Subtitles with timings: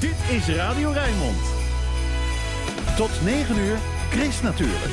[0.00, 1.38] Dit is Radio Rijnmond.
[2.96, 3.76] Tot 9 uur,
[4.10, 4.92] Chris natuurlijk.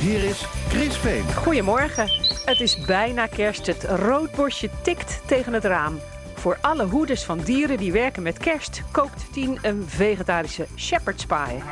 [0.00, 1.34] Hier is Chris Veen.
[1.34, 2.10] Goedemorgen.
[2.44, 3.66] Het is bijna kerst.
[3.66, 6.00] Het roodborstje tikt tegen het raam.
[6.34, 11.62] Voor alle hoeders van dieren die werken met kerst kookt Tien een vegetarische shepherd's pie.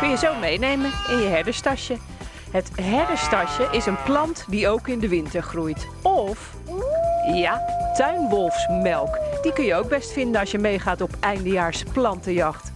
[0.00, 1.96] Kun je zo meenemen in je herderstasje.
[2.50, 5.86] Het herderstasje is een plant die ook in de winter groeit.
[6.02, 6.54] Of,
[7.34, 7.62] ja,
[7.96, 9.18] tuinwolfsmelk.
[9.42, 12.72] Die kun je ook best vinden als je meegaat op eindejaars plantenjacht.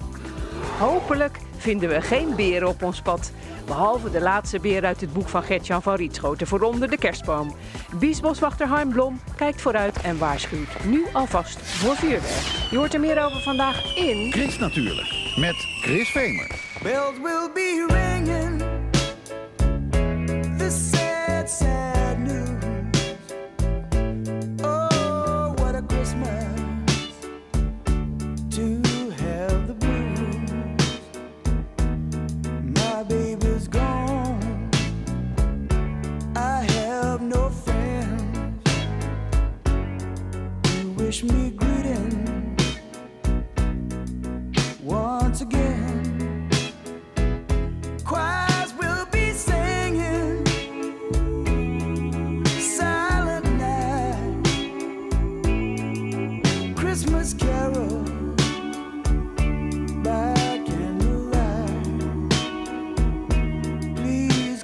[0.78, 3.32] Hopelijk vinden we geen beren op ons pad.
[3.66, 7.54] Behalve de laatste beer uit het boek van Gertjan van Rietschoten voor onder de kerstboom.
[7.98, 12.68] Biesboswachter Harm Blom kijkt vooruit en waarschuwt nu alvast voor vuurwerk.
[12.70, 14.32] Je hoort er meer over vandaag in...
[14.32, 16.50] Chris natuurlijk, met Chris Vemer.
[16.82, 18.75] Bells will be ringing.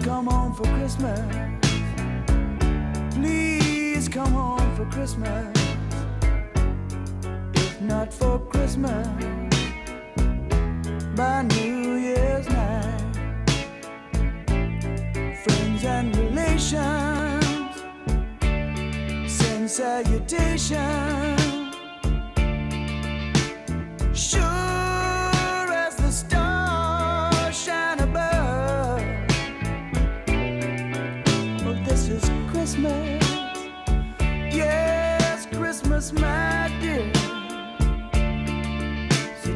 [0.03, 1.21] Come home for Christmas.
[3.15, 5.57] Please come home for Christmas.
[7.55, 9.07] If not for Christmas,
[11.15, 13.03] by New Year's night
[15.45, 17.77] friends and relations
[19.27, 21.42] send salutations.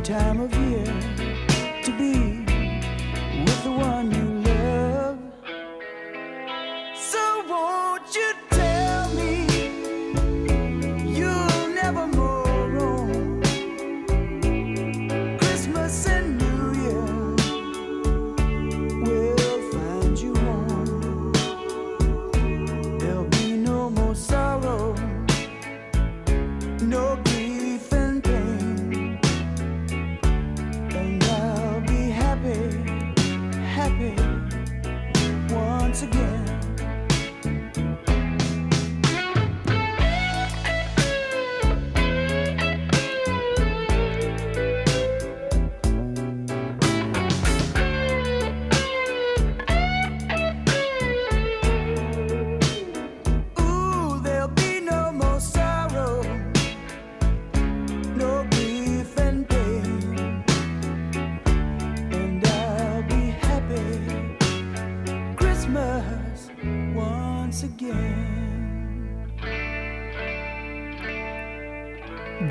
[0.06, 0.84] Time of year
[1.82, 2.35] to be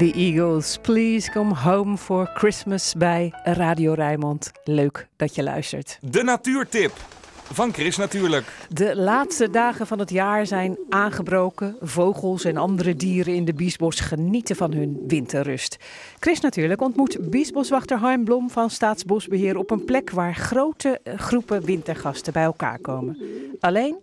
[0.05, 4.51] The Eagles, please come home for Christmas bij Radio Rijnmond.
[4.63, 5.97] Leuk dat je luistert.
[6.01, 6.91] De natuurtip
[7.51, 8.45] van Chris natuurlijk.
[8.69, 11.75] De laatste dagen van het jaar zijn aangebroken.
[11.81, 15.77] Vogels en andere dieren in de Biesbos genieten van hun winterrust.
[16.19, 22.33] Chris natuurlijk ontmoet Biesboswachter Harm Blom van Staatsbosbeheer op een plek waar grote groepen wintergasten
[22.33, 23.17] bij elkaar komen.
[23.59, 23.95] Alleen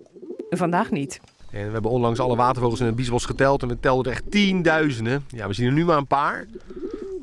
[0.50, 1.20] vandaag niet.
[1.52, 4.30] En we hebben onlangs alle watervogels in het Biesbos geteld en we telden er echt
[4.30, 5.24] tienduizenden.
[5.28, 6.46] Ja, we zien er nu maar een paar.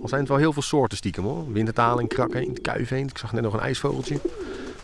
[0.02, 1.52] Al zijn het wel heel veel soorten stiekem hoor.
[1.52, 3.08] Wintertaling, krakheen, kuifheen.
[3.08, 4.20] Ik zag net nog een ijsvogeltje.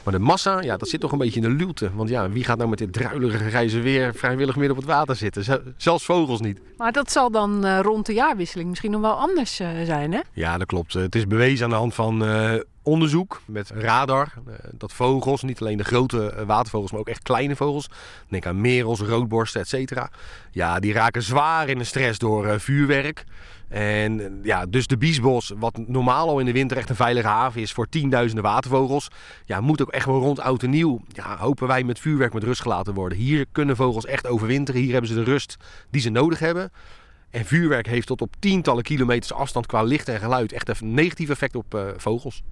[0.06, 1.92] Maar de massa, ja, dat zit toch een beetje in de luwte.
[1.96, 5.16] Want ja, wie gaat nou met dit druilige grijze weer vrijwillig midden op het water
[5.16, 5.74] zitten?
[5.78, 6.60] Zelfs vogels niet.
[6.78, 10.20] Maar dat zal dan eh, rond de jaarwisseling misschien nog wel anders eh, zijn, hè?
[10.34, 10.94] Ja, dat klopt.
[10.94, 12.54] Het is bewezen aan de hand van eh,
[12.84, 14.34] onderzoek met radar.
[14.48, 17.90] eh, dat vogels, niet alleen de grote eh, watervogels, maar ook echt kleine vogels.
[18.30, 20.10] Denk aan merels, roodborsten, et cetera.
[20.52, 23.24] Ja, die raken zwaar in de stress door eh, vuurwerk.
[23.76, 27.62] En ja, dus de Biesbos, wat normaal al in de winter echt een veilige haven
[27.62, 29.08] is voor tienduizenden watervogels.
[29.46, 31.02] Ja, moet ook echt wel rond oud en nieuw.
[31.08, 33.18] Ja, hopen wij met vuurwerk met rust gelaten worden.
[33.18, 34.82] Hier kunnen vogels echt overwinteren.
[34.82, 35.58] Hier hebben ze de rust
[35.90, 36.72] die ze nodig hebben.
[37.30, 41.30] En vuurwerk heeft tot op tientallen kilometers afstand qua licht en geluid echt een negatief
[41.30, 42.44] effect op eh, vogels.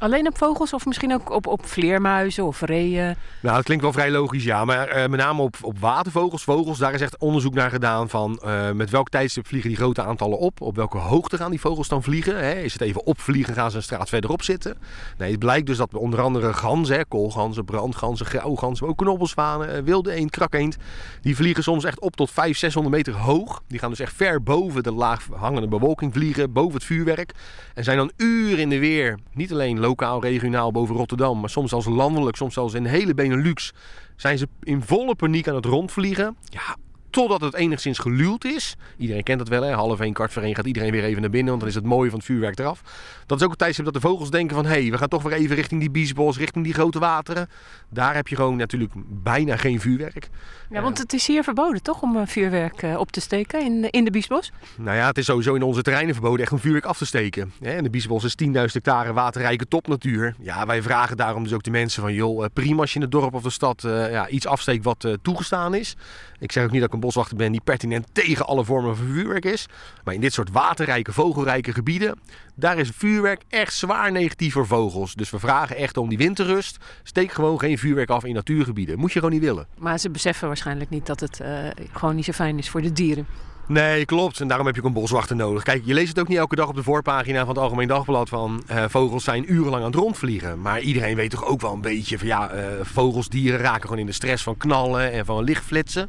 [0.00, 3.16] Alleen op vogels of misschien ook op, op vleermuizen of reeën?
[3.40, 4.64] Nou, dat klinkt wel vrij logisch, ja.
[4.64, 8.38] Maar eh, met name op, op watervogels, vogels, daar is echt onderzoek naar gedaan van
[8.38, 10.60] eh, met welk tijdstip vliegen die grote aantallen op.
[10.60, 12.36] Op welke hoogte gaan die vogels dan vliegen?
[12.36, 12.52] Hè?
[12.52, 14.76] Is het even opvliegen, gaan ze een straat verderop zitten?
[15.18, 19.82] Nee, het blijkt dus dat onder andere ganzen, hè, koolganzen, brandganzen, grauwganzen, ook knobbelzwanen, eh,
[19.82, 20.76] wilde eend, krakeend,
[21.20, 23.62] die vliegen soms echt op tot 500, 600 meter hoog.
[23.66, 27.32] Die gaan dus echt ver boven de laag hangende bewolking vliegen, boven het vuurwerk.
[27.74, 31.70] En zijn dan uren in de weer, niet alleen lokaal, regionaal boven Rotterdam, maar soms
[31.70, 33.72] zelfs landelijk, soms zelfs in hele Benelux,
[34.16, 36.36] zijn ze in volle paniek aan het rondvliegen.
[36.44, 36.76] Ja,
[37.10, 38.76] totdat het enigszins geluwd is.
[38.96, 39.72] Iedereen kent dat wel, hè?
[39.72, 41.84] half één, kwart voor één gaat iedereen weer even naar binnen, want dan is het
[41.84, 42.82] mooie van het vuurwerk eraf.
[43.26, 45.22] Dat is ook het tijdstip dat de vogels denken van, hé, hey, we gaan toch
[45.22, 47.48] weer even richting die biesbos, richting die grote wateren.
[47.88, 50.28] Daar heb je gewoon natuurlijk bijna geen vuurwerk.
[50.70, 53.90] Ja, want het is hier verboden toch om eh, vuurwerk eh, op te steken in,
[53.90, 54.52] in de Biesbos?
[54.76, 57.52] Nou ja, het is sowieso in onze terreinen verboden echt om vuurwerk af te steken.
[57.60, 60.34] En de Biesbos is 10.000 hectare waterrijke topnatuur.
[60.40, 62.14] Ja, wij vragen daarom dus ook de mensen van...
[62.14, 64.84] joh, eh, prima als je in het dorp of de stad eh, ja, iets afsteekt
[64.84, 65.96] wat eh, toegestaan is.
[66.38, 69.44] Ik zeg ook niet dat ik boswachter ben die pertinent tegen alle vormen van vuurwerk
[69.44, 69.66] is.
[70.04, 72.18] Maar in dit soort waterrijke, vogelrijke gebieden...
[72.54, 75.14] daar is vuurwerk echt zwaar negatief voor vogels.
[75.14, 76.76] Dus we vragen echt om die winterrust.
[77.02, 78.98] Steek gewoon geen vuurwerk af in natuurgebieden.
[78.98, 79.66] Moet je gewoon niet willen.
[79.78, 81.58] Maar ze beseffen waarschijnlijk niet dat het eh,
[81.92, 83.26] gewoon niet zo fijn is voor de dieren.
[83.70, 84.40] Nee, klopt.
[84.40, 85.62] En daarom heb je ook een boswachter nodig.
[85.62, 88.28] Kijk, je leest het ook niet elke dag op de voorpagina van het Algemeen Dagblad
[88.28, 90.60] van eh, vogels zijn urenlang aan het rondvliegen.
[90.60, 93.98] Maar iedereen weet toch ook wel een beetje van ja, eh, vogels, dieren raken gewoon
[93.98, 96.08] in de stress van knallen en van lichtflitsen.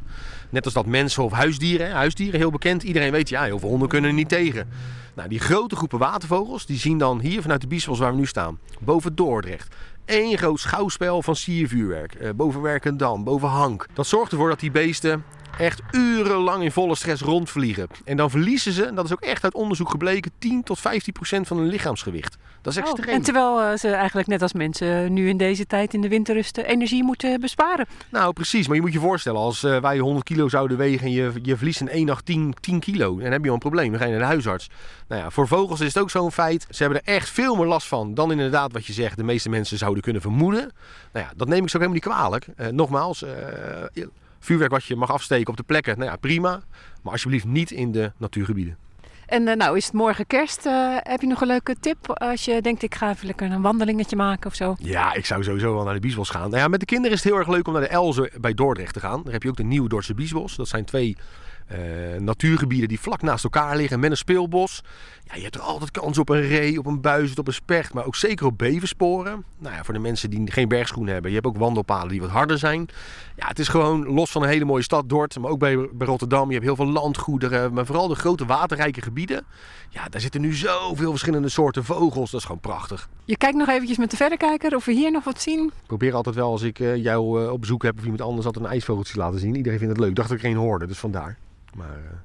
[0.50, 1.90] Net als dat mensen of huisdieren.
[1.90, 2.82] Huisdieren, heel bekend.
[2.82, 4.68] Iedereen weet, ja, heel veel honden kunnen er niet tegen.
[5.14, 8.26] Nou, die grote groepen watervogels, die zien dan hier vanuit de Biesbos waar we nu
[8.26, 9.74] staan, boven Dordrecht.
[10.06, 12.14] Eén groot schouwspel van siervuurwerk.
[12.14, 13.86] eh, boven Werkendam, boven Hank.
[13.92, 15.24] Dat zorgt ervoor dat die beesten
[15.58, 17.86] echt urenlang in volle stress rondvliegen.
[18.04, 21.12] En dan verliezen ze, en dat is ook echt uit onderzoek gebleken, 10 tot 15
[21.12, 22.36] procent van hun lichaamsgewicht.
[22.62, 23.14] Dat is Oh, extreem.
[23.14, 26.58] en terwijl eh, ze eigenlijk net als mensen nu in deze tijd in de winterrust
[26.58, 27.86] eh, energie moeten besparen.
[28.08, 28.66] Nou, precies.
[28.66, 31.56] Maar je moet je voorstellen, als eh, wij 100 kilo zouden wegen en je, je
[31.56, 33.90] verliest in één nacht 10, 10 kilo, dan heb je al een probleem.
[33.90, 34.68] Dan ga je naar de huisarts.
[35.08, 36.66] Nou ja, voor vogels is het ook zo'n feit.
[36.70, 39.48] Ze hebben er echt veel meer last van dan inderdaad wat je zegt, de meeste
[39.48, 40.72] mensen zouden kunnen vermoeden.
[41.12, 42.46] Nou ja, dat neem ik zo helemaal niet kwalijk.
[42.56, 43.30] Eh, nogmaals, eh,
[44.44, 46.62] vuurwerk wat je mag afsteken op de plekken, nou ja, prima.
[47.02, 48.76] Maar alsjeblieft niet in de natuurgebieden.
[49.26, 50.66] En eh, nou is het morgen kerst.
[50.66, 53.62] Eh, heb je nog een leuke tip als je denkt ik ga even lekker een
[53.62, 54.74] wandelingetje maken of zo?
[54.78, 56.50] Ja, ik zou sowieso wel naar de Biesbos gaan.
[56.50, 58.54] Nou ja, met de kinderen is het heel erg leuk om naar de Elze bij
[58.54, 59.22] Dordrecht te gaan.
[59.22, 60.56] Daar heb je ook de Nieuwe Dordtse Biesbos.
[60.56, 61.16] Dat zijn twee
[61.66, 61.78] eh,
[62.18, 64.82] natuurgebieden die vlak naast elkaar liggen met een speelbos.
[65.24, 67.94] Ja, je hebt er altijd kans op een ree, op een buizerd, op een specht,
[67.94, 69.44] maar ook zeker op beversporen.
[69.58, 71.30] Nou ja, voor de mensen die geen bergschoenen hebben.
[71.30, 72.88] Je hebt ook wandelpaden die wat harder zijn.
[73.36, 76.06] Ja, het is gewoon los van een hele mooie stad, Dort, maar ook bij, bij
[76.06, 76.46] Rotterdam.
[76.46, 79.44] Je hebt heel veel landgoederen, maar vooral de grote waterrijke gebieden.
[79.88, 82.30] Ja, daar zitten nu zoveel verschillende soorten vogels.
[82.30, 83.08] Dat is gewoon prachtig.
[83.24, 85.66] Je kijkt nog eventjes met de verrekijker of we hier nog wat zien.
[85.66, 88.46] Ik probeer altijd wel als ik eh, jou eh, op bezoek heb of iemand anders
[88.46, 89.54] altijd een ijsvogeltje laten zien.
[89.54, 90.10] Iedereen vindt het leuk.
[90.10, 91.38] Ik dacht dat ik er geen hoorde, dus vandaar.
[91.76, 92.18] Maar eh,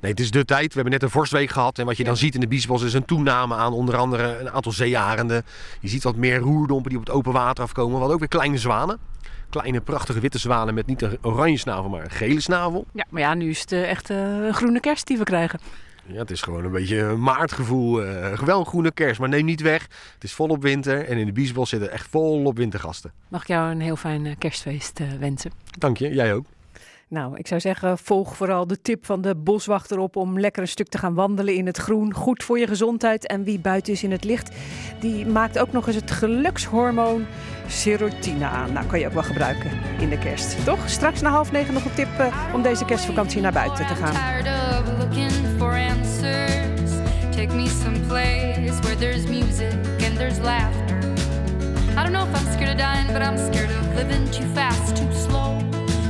[0.00, 0.66] nee, het is de tijd.
[0.68, 1.78] We hebben net een vorstweek gehad.
[1.78, 4.50] En wat je dan ziet in de Biesbos is een toename aan onder andere een
[4.50, 5.44] aantal zeearenden.
[5.80, 7.92] Je ziet wat meer roerdompen die op het open water afkomen.
[7.92, 8.98] Hadden ook weer kleine zwanen.
[9.50, 12.86] Kleine prachtige witte zwanen met niet een oranje snavel, maar een gele snavel.
[12.92, 15.60] Ja, maar ja, nu is het eh, echt eh, een groene kerst die we krijgen.
[16.06, 18.02] Ja, het is gewoon een beetje een maartgevoel.
[18.04, 19.82] eh wel een groene kerst, maar neem niet weg.
[20.14, 23.12] Het is volop winter en in de Biesbos zitten echt volop wintergasten.
[23.28, 25.50] Mag ik jou een heel fijn kerstfeest wensen?
[25.78, 26.44] Dank je, jij ook.
[27.10, 30.68] Nou, ik zou zeggen, volg vooral de tip van de boswachter op om lekker een
[30.68, 32.14] stuk te gaan wandelen in het groen.
[32.14, 33.26] Goed voor je gezondheid.
[33.26, 34.56] En wie buiten is in het licht,
[35.00, 37.26] die maakt ook nog eens het gelukshormoon
[37.66, 38.72] serotonine aan.
[38.72, 40.64] Nou, kan je ook wel gebruiken in de kerst.
[40.64, 40.88] Toch?
[40.88, 44.14] Straks na half negen nog een tip eh, om deze kerstvakantie naar buiten te gaan.
[47.30, 49.72] Take me someplace where there's music
[50.04, 50.98] and there's laughter.
[51.96, 54.96] I don't know if I'm scared of dying, but I'm scared of living too fast,
[54.96, 55.67] too slow.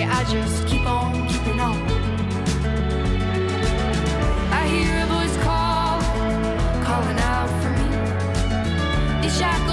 [0.00, 1.76] Yeah, I just keep on keeping on.
[4.50, 6.00] I hear a voice call,
[6.88, 9.20] calling out for me.
[9.20, 9.69] These shackles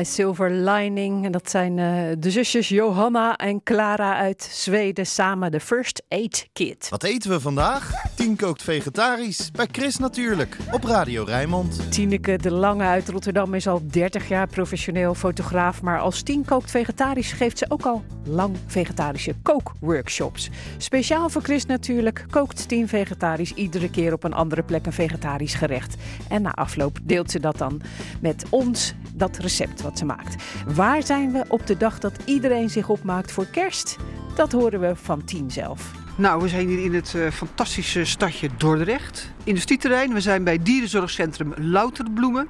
[0.00, 1.24] My Silver Lining.
[1.24, 5.06] En dat zijn eh, de zusjes Johanna en Clara uit Zweden.
[5.06, 6.88] Samen de First Aid Kit.
[6.88, 7.92] Wat eten we vandaag?
[8.14, 9.50] Tien kookt vegetarisch.
[9.50, 10.56] Bij Chris natuurlijk.
[10.72, 11.92] Op Radio Rijnmond.
[11.92, 15.82] Tineke de Lange uit Rotterdam is al 30 jaar professioneel fotograaf.
[15.82, 20.50] Maar als Tien kookt vegetarisch geeft ze ook al lang vegetarische kookworkshops.
[20.78, 25.54] Speciaal voor Chris natuurlijk kookt Tien vegetarisch iedere keer op een andere plek een vegetarisch
[25.54, 25.94] gerecht.
[26.28, 27.80] En na afloop deelt ze dat dan
[28.20, 30.42] met ons, dat recept wat ze maakt.
[30.74, 33.96] Waar zijn we op de dag dat iedereen zich opmaakt voor kerst?
[34.34, 35.90] Dat horen we van Tien zelf.
[36.16, 39.32] Nou, we zijn hier in het eh, fantastische stadje Dordrecht.
[39.44, 40.12] Industrieterrein.
[40.12, 42.48] We zijn bij dierenzorgcentrum Louterbloemen.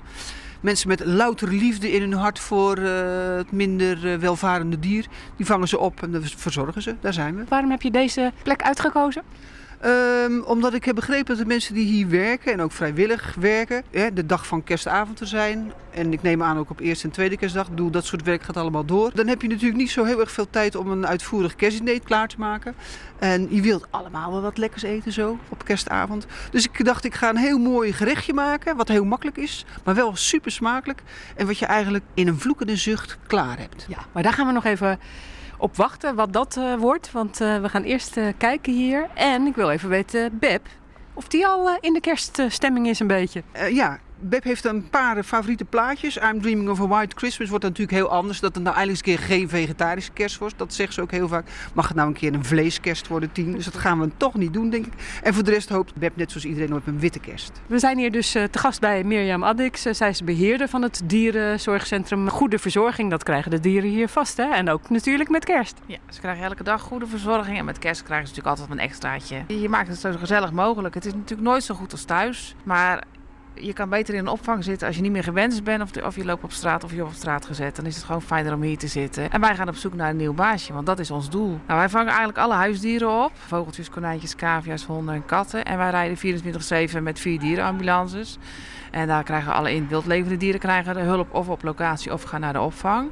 [0.60, 5.06] Mensen met louter liefde in hun hart voor eh, het minder eh, welvarende dier.
[5.36, 6.94] Die vangen ze op en dan verzorgen ze.
[7.00, 7.44] Daar zijn we.
[7.48, 9.22] Waarom heb je deze plek uitgekozen?
[9.80, 13.82] Ehm, omdat ik heb begrepen dat de mensen die hier werken en ook vrijwillig werken,
[13.90, 15.72] hè, de dag van kerstavond er zijn.
[15.90, 17.68] En ik neem aan ook op eerste en tweede kerstdag.
[17.70, 19.10] Doe dat soort werk gaat allemaal door.
[19.14, 22.28] Dan heb je natuurlijk niet zo heel erg veel tijd om een uitvoerig kerstdiner klaar
[22.28, 22.74] te maken.
[23.18, 26.26] En je wilt allemaal wel wat lekkers eten zo op kerstavond.
[26.50, 28.76] Dus ik dacht, ik ga een heel mooi gerechtje maken.
[28.76, 31.02] Wat heel makkelijk is, maar wel super smakelijk.
[31.36, 33.86] En wat je eigenlijk in een vloekende zucht klaar hebt.
[33.88, 34.98] Ja, maar daar gaan we nog even
[35.60, 37.12] op wachten wat dat eh, wordt.
[37.12, 39.08] Want eh, we gaan eerst eh, kijken hier.
[39.14, 40.66] En ik wil even weten, Beb,
[41.14, 43.42] of die al in de kerststemming is een beetje.
[43.70, 46.16] Ja, Beb heeft een paar favoriete plaatjes.
[46.16, 48.40] I'm Dreaming of a White Christmas wordt natuurlijk heel anders.
[48.40, 50.58] Dat het nou eindelijk eens een keer geen vegetarische kerst wordt.
[50.58, 51.46] Dat zegt ze ook heel vaak.
[51.74, 53.52] Mag het nou een keer een vleeskerst worden, tien?
[53.52, 54.92] Dus dat gaan we toch niet doen, denk ik.
[55.22, 57.60] En voor de rest hoopt Beb net zoals iedereen op een witte kerst.
[57.66, 59.84] We zijn hier dus eh, te gast bij Mirjam Addix.
[59.84, 62.28] Eh, zij is beheerder van het dierenzorgcentrum.
[62.28, 64.36] Goede verzorging, dat krijgen de dieren hier vast.
[64.36, 64.48] Hè?
[64.48, 65.78] En ook natuurlijk met kerst.
[65.86, 67.58] Ja, ze krijgen elke dag goede verzorging.
[67.58, 69.60] En met kerst krijgen ze natuurlijk altijd een extraatje.
[69.60, 70.94] Je maakt het zo gezellig mogelijk.
[70.94, 72.54] Het is natuurlijk nooit zo goed als thuis.
[72.62, 73.04] Maar
[73.54, 75.82] je kan beter in een opvang zitten als je niet meer gewenst bent.
[75.82, 77.76] Of, of je loopt op straat of je wordt op straat gezet.
[77.76, 79.30] Dan is het gewoon fijner om hier te zitten.
[79.30, 80.72] En wij gaan op zoek naar een nieuw baasje.
[80.72, 81.58] Want dat is ons doel.
[81.66, 83.32] Nou, wij vangen eigenlijk alle huisdieren op.
[83.34, 85.64] Vogeltjes, konijntjes, cavia's, honden en katten.
[85.64, 86.42] En wij rijden
[86.98, 88.38] 24-7 met vier dierenambulances.
[88.90, 92.40] En daar krijgen alle in wildlevende dieren krijgen de hulp of op locatie of gaan
[92.40, 93.10] naar de opvang.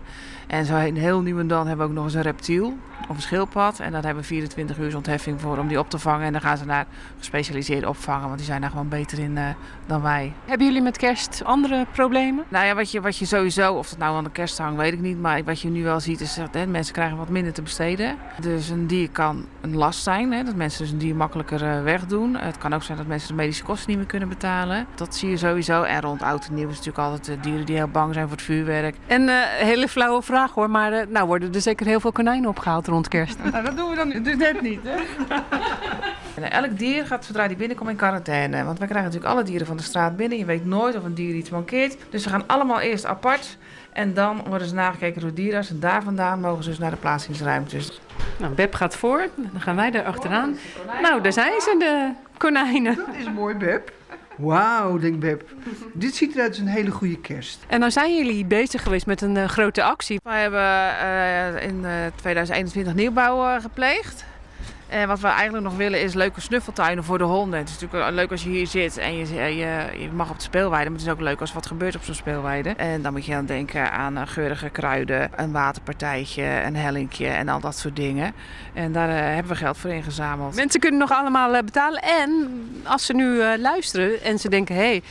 [0.49, 2.77] En zo een heel nieuw en dan hebben we ook nog eens een reptiel
[3.09, 3.81] of een schildpad.
[3.81, 6.27] En daar hebben we 24 uur ontheffing voor om die op te vangen.
[6.27, 6.87] En dan gaan ze naar
[7.19, 9.45] gespecialiseerde opvangen, want die zijn daar gewoon beter in eh,
[9.87, 10.33] dan wij.
[10.45, 12.45] Hebben jullie met kerst andere problemen?
[12.49, 14.93] Nou ja, wat je, wat je sowieso, of het nou aan de kerst hangt, weet
[14.93, 15.21] ik niet.
[15.21, 18.17] Maar wat je nu wel ziet is dat hè, mensen krijgen wat minder te besteden.
[18.41, 20.33] Dus een dier kan een last zijn.
[20.33, 22.37] Hè, dat mensen dus een dier makkelijker eh, wegdoen.
[22.37, 24.87] Het kan ook zijn dat mensen de medische kosten niet meer kunnen betalen.
[24.95, 25.83] Dat zie je sowieso.
[25.83, 28.37] En rond oud en nieuw is natuurlijk altijd eh, dieren die heel bang zijn voor
[28.37, 28.97] het vuurwerk.
[29.07, 29.29] En
[29.59, 33.09] hele flauwe vraag hoor, maar eh, nou worden er zeker heel veel konijnen opgehaald rond
[33.09, 33.39] kerst.
[33.53, 34.97] Nou, dat doen we dan dus net niet, hè?
[36.35, 38.65] En elk dier gaat zodra die binnenkomt in quarantaine.
[38.65, 40.39] Want wij krijgen natuurlijk alle dieren van de straat binnen.
[40.39, 41.97] Je weet nooit of een dier iets mankeert.
[42.11, 43.57] Dus ze gaan allemaal eerst apart.
[43.93, 45.71] En dan worden ze nagekeken door dierarts.
[45.71, 48.01] En daar vandaan mogen ze dus naar de plaatsingsruimtes.
[48.39, 50.57] Nou, Beb gaat voor, dan gaan wij daar achteraan.
[51.03, 52.97] Nou, daar zijn ze, de konijnen.
[52.97, 53.93] Dat is mooi, Beb.
[54.39, 55.43] Wauw, denkt Beb.
[55.93, 57.65] Dit ziet eruit als een hele goede kerst.
[57.67, 60.21] En nou zijn jullie bezig geweest met een eh, grote actie.
[60.23, 60.61] Wij hebben
[60.99, 64.25] eh, in eh, 2021 nieuwbouw eh, gepleegd.
[64.89, 67.59] En wat we eigenlijk nog willen is leuke snuffeltuinen voor de honden.
[67.59, 70.43] Het is natuurlijk leuk als je hier zit en je, je, je mag op de
[70.43, 70.91] speelweide.
[70.91, 72.71] Maar het is ook leuk als wat gebeurt op zo'n speelweide.
[72.71, 77.49] En dan moet je dan denken aan eh, geurige kruiden, een waterpartijtje, een hellinkje en
[77.49, 78.35] al dat soort dingen.
[78.75, 80.55] En daar eh, hebben we geld voor ingezameld.
[80.55, 82.03] Mensen kunnen nog allemaal eh, betalen.
[82.03, 82.49] En
[82.85, 84.75] als ze nu eh, luisteren en ze denken...
[84.75, 85.03] hey,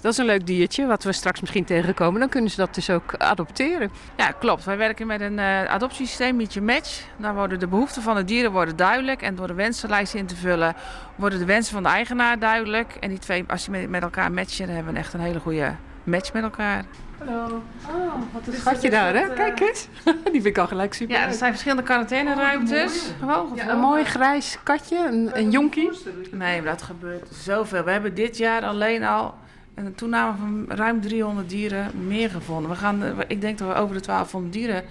[0.00, 2.20] dat is een leuk diertje wat we straks misschien tegenkomen...
[2.20, 3.90] dan kunnen ze dat dus ook adopteren.
[4.16, 4.64] Ja, klopt.
[4.64, 7.02] Wij werken met een eh, adoptiesysteem, Meet Your Match.
[7.16, 9.22] Dan worden de behoeften van de dieren worden duidelijk.
[9.22, 10.74] En door de wensenlijst in te vullen,
[11.16, 12.96] worden de wensen van de eigenaar duidelijk.
[13.00, 15.40] En die twee, als je met, met elkaar matchen, dan hebben we echt een hele
[15.40, 16.84] goede match met elkaar.
[17.18, 17.62] Hallo.
[17.88, 19.32] Oh, wat een schatje daar, hè?
[19.34, 19.88] Kijk eens.
[20.32, 21.16] Die vind ik al gelijk super.
[21.16, 23.10] Ja, er zijn verschillende quarantaineruimtes.
[23.18, 25.90] Gewoon Ja, een mooi grijs katje, een, een jonkie.
[26.30, 27.84] Nee, maar dat gebeurt zoveel.
[27.84, 29.34] We hebben dit jaar alleen al
[29.74, 32.70] een toename van ruim 300 dieren meer gevonden.
[32.70, 34.84] We gaan, eh, ik denk dat we over de 1200 dieren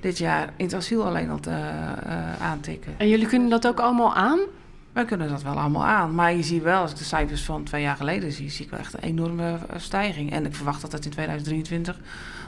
[0.00, 2.94] dit jaar in het asiel alleen al te, eh, aantikken.
[2.98, 4.38] En jullie kunnen dat ook allemaal aan?
[4.92, 6.14] Wij kunnen dat wel allemaal aan.
[6.14, 8.70] Maar je ziet wel, als ik de cijfers van twee jaar geleden zie, zie ik
[8.70, 10.32] wel echt een enorme stijging.
[10.32, 11.98] En ik verwacht dat dat in 2023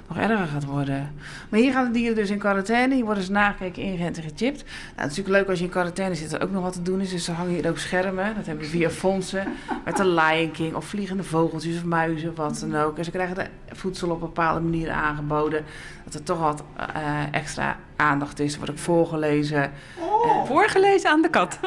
[0.09, 1.15] nog erger gaat worden.
[1.49, 2.95] Maar hier gaan de dieren dus in quarantaine.
[2.95, 4.63] Hier worden ze nagekeken, ingeënt en gechipt.
[4.65, 6.83] Nou, het is natuurlijk leuk als je in quarantaine zit, er ook nog wat te
[6.83, 7.11] doen is.
[7.11, 8.35] Dus er hangen hier ook schermen.
[8.35, 9.47] Dat hebben we via fondsen.
[9.85, 12.99] Met de Lion King of vliegende vogeltjes of muizen, wat dan ook.
[12.99, 15.65] En ze krijgen de voedsel op bepaalde manier aangeboden.
[16.05, 18.53] Dat er toch wat eh, extra aandacht is.
[18.53, 19.73] Er wordt ook voorgelezen.
[19.99, 21.59] Oh, voorgelezen aan de kat.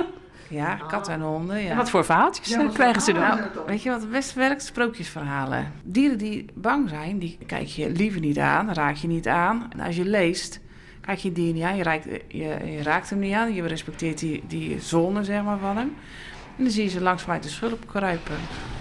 [0.50, 1.62] Ja, katten en honden.
[1.62, 1.70] Ja.
[1.70, 3.22] En wat voor verhaaltjes eh, krijgen ze dan?
[3.22, 4.64] Nou, weet je wat het beste werkt?
[4.64, 5.72] Sprookjesverhalen.
[5.84, 9.68] Dieren die bang zijn, die kijk je liever niet aan, raak je niet aan.
[9.70, 10.60] En als je leest,
[11.02, 14.20] kijk je dier niet aan, je raakt, je, je raakt hem niet aan, je respecteert
[14.20, 15.96] die, die zone zeg maar, van hem.
[16.58, 18.36] En dan zie je ze langzaam uit de schulp kruipen.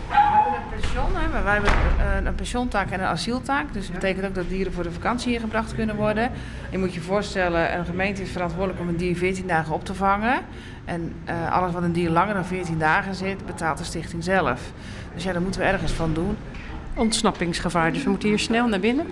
[0.08, 1.42] We hebben een pension, hè?
[1.42, 1.72] wij hebben
[2.16, 3.72] een, een pensioentaak en een asieltaak.
[3.72, 6.30] Dus dat betekent ook dat dieren voor de vakantie hier gebracht kunnen worden.
[6.70, 9.94] Je moet je voorstellen, een gemeente is verantwoordelijk om een dier 14 dagen op te
[9.94, 10.40] vangen.
[10.84, 14.60] En uh, alles wat een dier langer dan 14 dagen zit, betaalt de stichting zelf.
[15.14, 16.36] Dus ja, daar moeten we ergens van doen.
[16.94, 19.06] Ontsnappingsgevaar, dus we moeten hier snel naar binnen.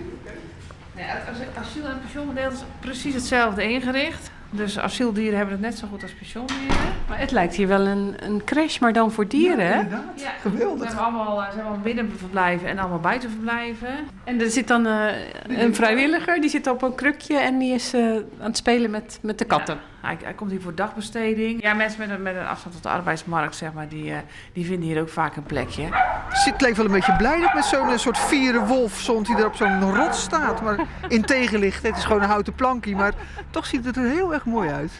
[0.93, 4.31] Het asiel- en pensioengedeelte is precies hetzelfde ingericht.
[4.55, 6.75] Dus asieldieren hebben het net zo goed als pensioendieren.
[7.07, 9.75] Maar het lijkt hier wel een, een crash, maar dan voor dieren, hè?
[9.75, 10.03] Ja,
[10.41, 10.79] geweldig.
[10.79, 13.89] We hebben allemaal, uh, zijn allemaal binnenverblijven en allemaal buitenverblijven.
[14.23, 15.07] En er zit dan uh,
[15.47, 19.19] een vrijwilliger, die zit op een krukje en die is uh, aan het spelen met,
[19.21, 19.75] met de katten.
[19.75, 21.61] Ja, hij, hij, komt hier voor dagbesteding.
[21.61, 24.13] Ja, mensen met een, met een afstand tot de arbeidsmarkt, zeg maar, die,
[24.53, 25.87] die vinden hier ook vaak een plekje.
[26.29, 29.55] Zit leek wel een beetje blij met zo'n soort vieren wolf zond die er op
[29.55, 30.61] zo'n rot staat.
[30.61, 33.13] Maar in tegenlicht, het is gewoon een houten plankje, maar
[33.49, 34.91] toch ziet het er heel erg mooi uit.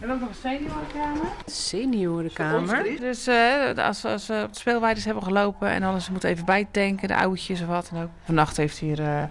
[0.00, 1.26] We hebben ook nog een seniorenkamer.
[1.46, 3.00] Seniorenkamer?
[3.00, 7.08] Dus uh, als, als we op de speelweiders hebben gelopen en alles moet even bijtanken,
[7.08, 8.08] de oudjes of wat dan ook.
[8.24, 9.22] Vannacht heeft hier uh,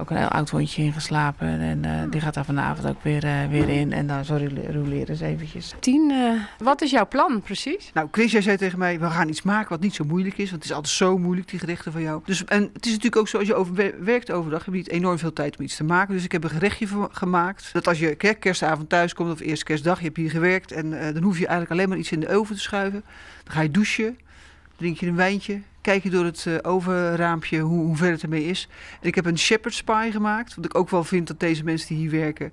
[0.00, 3.68] ook een heel oud hondje ingeslapen en uh, die gaat daar vanavond ook weer, weer
[3.68, 3.92] in.
[3.92, 4.38] En dan zo
[4.70, 5.74] roleren ze eventjes.
[5.80, 6.12] Tien,
[6.58, 7.90] wat is jouw plan precies?
[7.94, 10.50] Nou, Chris, jij zei tegen mij, we gaan iets maken wat niet zo moeilijk is.
[10.50, 12.22] Want het is altijd zo moeilijk, die gerechten van jou.
[12.24, 14.90] Dus, en het is natuurlijk ook zo, als je over, werkt overdag, heb je niet
[14.90, 16.14] enorm veel tijd om iets te maken.
[16.14, 17.70] Dus ik heb een gerechtje gemaakt.
[17.72, 20.72] Dat als je kerstavond thuis komt of eerste kerstdag, je hebt hier gewerkt.
[20.72, 23.02] En uh, dan hoef je eigenlijk alleen maar iets in de oven te schuiven.
[23.44, 24.18] Dan ga je douchen,
[24.76, 28.68] drink je een wijntje, kijk je door het uh, overraampje hoe, ver het ermee is.
[29.00, 30.54] En ik heb een shepherd's pie gemaakt.
[30.54, 32.52] Want ik ook wel vind dat deze mensen die hier werken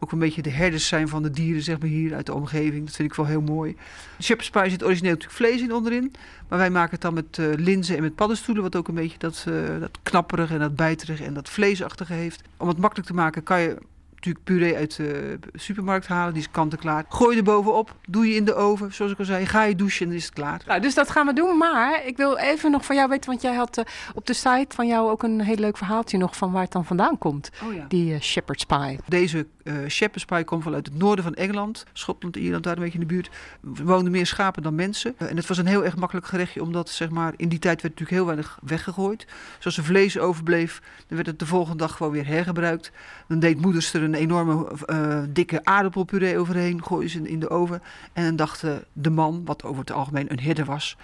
[0.00, 2.86] ook een beetje de herders zijn van de dieren, zeg maar, hier uit de omgeving.
[2.86, 3.76] Dat vind ik wel heel mooi.
[4.20, 6.12] Shepherd's pie zit origineel natuurlijk vlees in onderin.
[6.48, 9.18] Maar wij maken het dan met uh, linzen en met paddenstoelen, wat ook een beetje
[9.18, 12.42] dat, uh, dat knapperige en dat bijterige en dat vleesachtige heeft.
[12.56, 13.76] Om het makkelijk te maken kan je
[14.16, 16.32] natuurlijk puree uit de supermarkt halen.
[16.32, 17.04] Die is kant-en-klaar.
[17.08, 17.94] Gooi er bovenop.
[18.08, 18.94] Doe je in de oven.
[18.94, 19.46] Zoals ik al zei.
[19.46, 20.62] Ga je douchen en dan is het klaar.
[20.66, 21.56] Nou, dus dat gaan we doen.
[21.56, 23.30] Maar ik wil even nog van jou weten.
[23.30, 26.36] Want jij had uh, op de site van jou ook een heel leuk verhaaltje nog
[26.36, 27.50] van waar het dan vandaan komt.
[27.64, 27.84] Oh, ja.
[27.88, 28.98] Die uh, shepherd's pie.
[29.08, 31.84] Deze uh, pie komt vanuit het noorden van Engeland.
[31.92, 33.30] Schotland, Ierland, daar een beetje in de buurt.
[33.76, 35.14] Er woonden meer schapen dan mensen.
[35.18, 36.62] en het was een heel erg makkelijk gerechtje.
[36.62, 39.26] Omdat zeg maar, in die tijd werd natuurlijk heel weinig weggegooid.
[39.56, 40.82] Dus als er vlees overbleef.
[41.06, 42.92] Dan werd het de volgende dag gewoon weer hergebruikt.
[43.28, 47.82] Dan deed moeders er een enorme uh, dikke aardappelpuree overheen, gooien ze in de oven.
[48.12, 50.96] En dan dacht uh, de man, wat over het algemeen een herder was,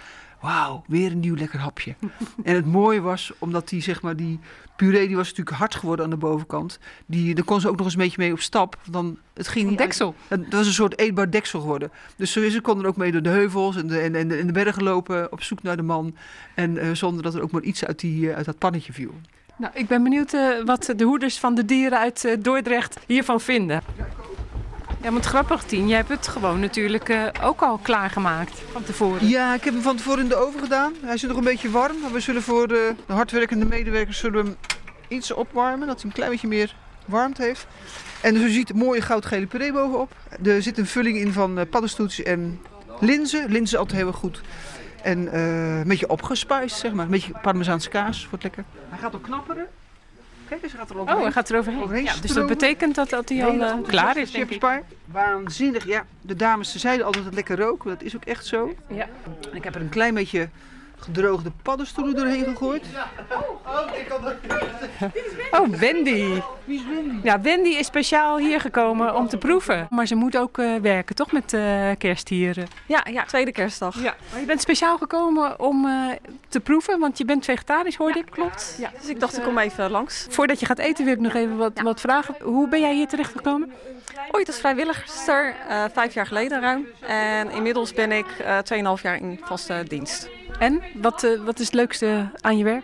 [0.43, 1.95] wauw, weer een nieuw lekker hapje.
[2.43, 4.39] en het mooie was, omdat die, zeg maar, die
[4.75, 6.79] puree die was natuurlijk hard geworden aan de bovenkant.
[7.05, 8.77] Die, daar kon ze ook nog eens een beetje mee op stap.
[8.89, 10.15] Dan, het ging een deksel.
[10.27, 11.91] Uit, het was een soort eetbaar deksel geworden.
[12.15, 14.53] Dus ze konden ook mee door de heuvels en de, en, en de, en de
[14.53, 16.15] bergen lopen op zoek naar de man.
[16.55, 19.13] En uh, zonder dat er ook maar iets uit, die, uit dat pannetje viel.
[19.57, 23.81] Nou, ik ben benieuwd uh, wat de hoeders van de dieren uit Dordrecht hiervan vinden.
[23.97, 24.07] Ja,
[25.11, 29.27] want grappig, Tien, jij hebt het gewoon natuurlijk eh, ook al klaargemaakt van tevoren.
[29.27, 30.93] Ja, ik heb hem van tevoren in de oven gedaan.
[31.01, 34.43] Hij zit nog een beetje warm, maar we zullen voor de, de hardwerkende medewerkers zullen
[34.43, 34.57] we hem
[35.07, 37.67] iets opwarmen, dat hij een klein beetje meer warmte heeft.
[38.21, 40.15] En dus je ziet een mooie goudgele puree bovenop.
[40.43, 42.61] Er zit een vulling in van eh, paddenstoeltjes en
[42.99, 43.41] linzen.
[43.41, 44.41] Linzen is altijd heel erg goed.
[45.01, 47.05] En eh, een beetje opgespuist, zeg maar.
[47.05, 48.63] Een beetje parmezaanse kaas, wordt lekker.
[48.89, 49.67] Hij gaat ook knapperen.
[50.59, 51.81] Kijk hij gaat er Oh, hij gaat er overheen.
[51.81, 54.63] Overheen Ja, dus dat betekent dat, dat hij al eh, klaar is, denk ik.
[55.05, 55.85] Waanzinnig.
[55.85, 57.83] Ja, de dames ze zeiden altijd dat het lekker rook.
[57.83, 58.75] Dat is ook echt zo.
[58.87, 59.07] Ja.
[59.51, 60.49] En ik heb er een klein beetje
[61.03, 62.85] gedroogde paddenstoelen doorheen gegooid.
[65.51, 66.41] Oh, Wendy.
[67.23, 69.87] Ja, Wendy is speciaal hier gekomen om te proeven.
[69.89, 72.67] Maar ze moet ook eh, werken, toch, met eh, kerstdieren?
[72.87, 73.95] Ja, ja, tweede kerstdag.
[74.01, 74.15] Ja.
[74.31, 76.09] Maar je bent speciaal gekomen om eh,
[76.47, 78.25] te proeven, want je bent vegetarisch, hoorde ik.
[78.29, 78.75] Klopt.
[78.79, 80.27] Ja, dus ik dacht, ik kom even langs.
[80.29, 82.35] Voordat je gaat eten wil ik nog even wat, wat vragen.
[82.41, 83.71] Hoe ben jij hier terecht gekomen?
[84.31, 86.87] Ooit als vrijwilligster, eh, vijf jaar geleden ruim.
[87.07, 88.57] En inmiddels ben ik eh
[88.97, 90.29] 2,5 jaar in vaste dienst.
[90.59, 90.81] En?
[90.93, 92.83] Wat, eh, wat is het leukste aan je werk?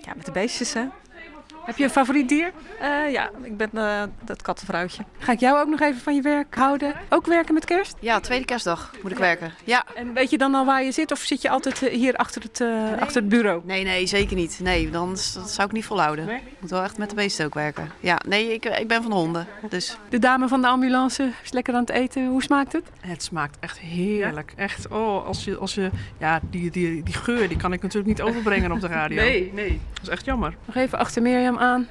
[0.00, 0.84] Ja, met de beestjes, hè.
[1.64, 2.52] Heb je een favoriet dier?
[2.80, 5.02] Eh, ja, ik ben eh dat kattenvrouwtje.
[5.18, 6.94] Ga ik jou ook nog even van je werk houden?
[7.08, 7.96] Ook werken met kerst?
[8.00, 9.52] Ja, tweede kerstdag moet ik werken.
[9.64, 9.84] Ja.
[9.94, 12.42] En weet je dan al waar je zit of zit je altijd eh, hier achter
[12.42, 12.64] het,
[13.00, 13.62] achter het bureau?
[13.64, 14.60] Nee, nee, zeker niet.
[14.62, 16.28] Nee, dan dat zou ik niet volhouden.
[16.28, 17.90] Ik moet wel echt met de beesten ook werken.
[18.00, 19.46] Ja, nee, ik, ik ben van de honden.
[19.68, 22.26] Dus De dame van de ambulance is lekker aan het eten.
[22.26, 22.84] Hoe smaakt het?
[23.00, 24.52] Het smaakt echt heerlijk.
[24.56, 28.18] Echt, oh, als je, als je, ja, die, die, die geur die kan ik natuurlijk
[28.18, 29.18] niet overbrengen op de radio.
[29.30, 29.80] Nee, nee.
[29.92, 30.54] Dat is echt jammer.
[30.64, 31.88] Nog even achter Mirjam aan.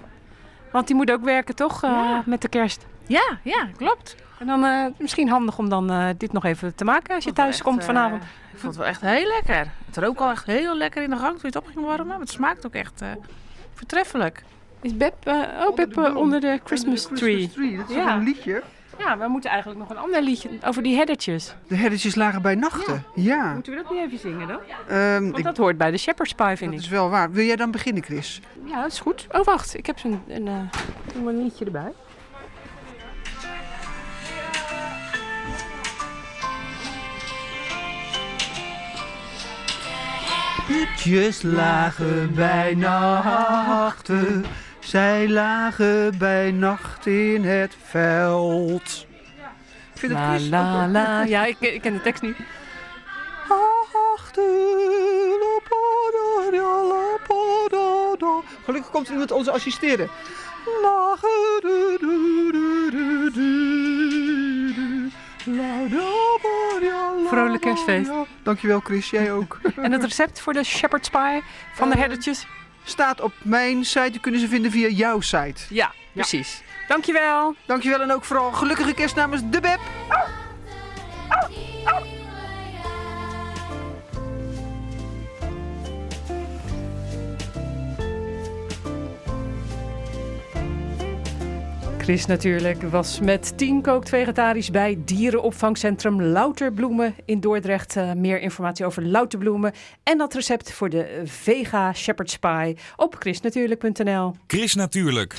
[0.71, 1.83] Want die moet ook werken, toch?
[1.83, 2.85] eh, met de kerst.
[3.07, 4.15] Ja, ja, klopt.
[4.39, 7.33] En dan eh, misschien handig om dan eh, dit nog even te maken als je
[7.33, 8.23] thuis komt vanavond.
[8.23, 9.71] Ik vond het wel echt heel lekker.
[9.85, 12.07] Het rookt al echt heel lekker in de gang toen je het op ging warmen.
[12.07, 13.07] Maar het smaakt ook echt eh,
[13.73, 14.43] voortreffelijk.
[14.81, 15.13] Is Beb,
[15.67, 17.51] oh, Beb eh, onder de Christmas tree.
[17.77, 18.13] Dat is Ja.
[18.15, 18.63] een liedje.
[18.99, 21.55] Ja, we moeten eigenlijk nog een ander liedje over die herdertjes.
[21.67, 23.03] De herdertjes lagen bij nachten.
[23.15, 23.53] Ja.
[23.53, 24.59] Moeten we dat niet even zingen dan?
[24.87, 26.79] Ehm, Want ik- dat hoort bij de Shepherd's Pie, vind dat ik.
[26.85, 27.31] is wel waar.
[27.31, 28.41] Wil jij dan beginnen, Chris?
[28.65, 29.27] Ja, dat is goed.
[29.31, 29.77] Oh, wacht.
[29.77, 30.53] Ik heb zo'n een, eh,
[31.13, 31.91] doe maar een liedje erbij.
[40.67, 44.45] Herdertjes lagen bij nachten.
[44.89, 49.07] Zij lagen bij nacht in het veld.
[49.93, 51.23] Ik vind het La Chris la la.
[51.23, 52.35] Ja, ik, ik ken de tekst niet.
[58.65, 60.09] Gelukkig komt iemand ons assisteren.
[67.27, 68.11] Vrolijk kerstfeest.
[68.43, 69.59] Dankjewel Chris, jij ook.
[69.75, 72.47] En het recept voor de shepherd's pie van de herdertjes?
[72.83, 75.61] Staat op mijn site, die kunnen ze vinden via jouw site.
[75.69, 76.61] Ja, precies.
[76.87, 77.55] Dankjewel.
[77.65, 79.79] Dankjewel en ook vooral gelukkige kerst namens de Beb.
[92.09, 97.95] Chris natuurlijk was met 10 kookt vegetarisch bij dierenopvangcentrum Louterbloemen in Dordrecht.
[97.95, 104.35] Eh, meer informatie over Louterbloemen en dat recept voor de Vega Shepherd's Pie op chrisnatuurlijk.nl.
[104.47, 105.35] Chris Natuurlijk.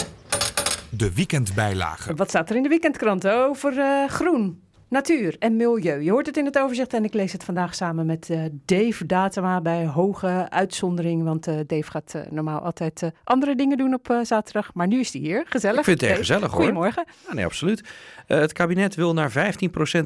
[0.90, 2.14] De weekendbijlage.
[2.14, 6.00] Wat staat er in de weekendkrant over eh, groen, natuur en milieu?
[6.00, 9.06] Je hoort het in het overzicht en ik lees het vandaag samen met eh, Dave
[9.06, 11.24] Datema bij hoge uitzondering.
[11.24, 14.74] Want eh, Dave gaat eh, normaal altijd andere dingen doen op zaterdag.
[14.74, 15.44] Maar nu is hij hier.
[15.46, 15.78] Gezellig.
[15.78, 16.60] Ik vind het erg gezellig hoor.
[16.60, 17.04] Goedemorgen.
[17.26, 17.84] Ja, nee, absoluut.
[18.26, 19.54] Het kabinet wil naar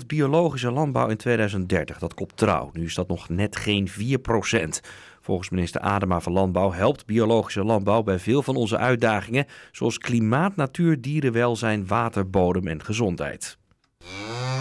[0.03, 1.99] 15% biologische landbouw in 2030.
[1.99, 2.71] Dat kopt trouw.
[2.73, 3.93] Nu is dat nog net geen 4%.
[5.21, 10.57] Volgens minister Adema van Landbouw helpt biologische landbouw bij veel van onze uitdagingen, zoals klimaat,
[10.57, 13.59] natuur, dierenwelzijn, water, bodem en gezondheid.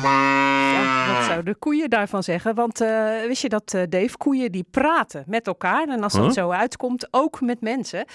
[0.04, 2.56] Ja, wat zouden de koeien daarvan zeggen?
[2.56, 5.88] Want eh, wist je dat, eh, Dave, koeien die praten met elkaar.
[5.88, 6.32] En als dat Huh?
[6.34, 8.06] zo uitkomt, ook met mensen.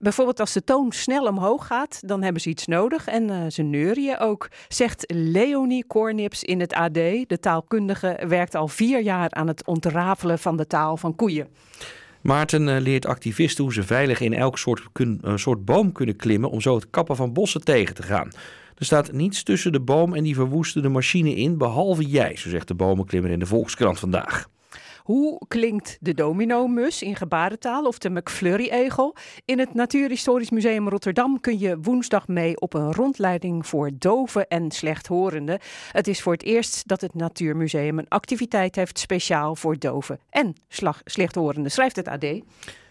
[0.00, 3.06] Bijvoorbeeld als de toon snel omhoog gaat, dan hebben ze iets nodig.
[3.06, 6.94] En eh, ze neurien ook, zegt Leonie Kornips in het AD.
[6.94, 11.48] De taalkundige werkt al vier jaar aan het ontrafelen van de taal van koeien.
[12.20, 16.60] Maarten leert activisten hoe ze veilig in elk soort, kun- soort boom kunnen klimmen om
[16.60, 18.28] zo het kappen van bossen tegen te gaan.
[18.80, 22.68] Er staat niets tussen de boom en die verwoestende machine in, behalve jij, zo zegt
[22.68, 24.48] de bomenklimmer in de Volkskrant vandaag.
[25.02, 29.16] Hoe klinkt de domino-mus in gebarentaal of de McFlurry-egel?
[29.44, 34.70] In het Natuurhistorisch Museum Rotterdam kun je woensdag mee op een rondleiding voor doven en
[34.70, 35.58] slechthorenden.
[35.92, 40.54] Het is voor het eerst dat het Natuurmuseum een activiteit heeft speciaal voor doven en
[41.04, 42.24] slechthorenden, schrijft het AD.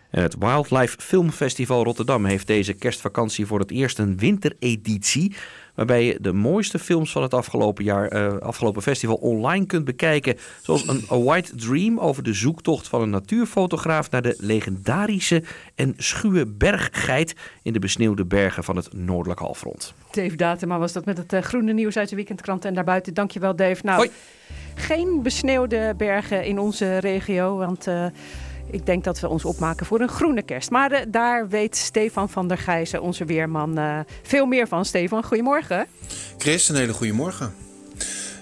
[0.09, 5.35] En het Wildlife Film Festival Rotterdam heeft deze kerstvakantie voor het eerst een wintereditie.
[5.79, 10.37] Waarbij je de mooiste films van het afgelopen, jaar, eh, afgelopen festival online kunt bekijken.
[10.61, 15.43] Zoals een A White Dream over de zoektocht van een natuurfotograaf naar de legendarische
[15.75, 19.93] en schuwe berggeit in de besneeuwde bergen van het noordelijk halfrond.
[20.11, 23.13] Dave Datema was dat met het eh, groene nieuws uit de weekendkrant en daarbuiten.
[23.13, 23.81] Dankjewel Dave.
[23.85, 24.09] Nou,
[24.75, 28.05] geen besneeuwde bergen in onze regio, want eh,
[28.71, 30.69] ik denk dat we ons opmaken voor een groene kerst.
[30.69, 34.85] Maar eh, daar weet Stefan van der Gijzen, onze weerman, eh, veel meer van.
[34.85, 35.87] Stefan, goedemorgen.
[36.37, 37.53] Chris, een hele goede morgen.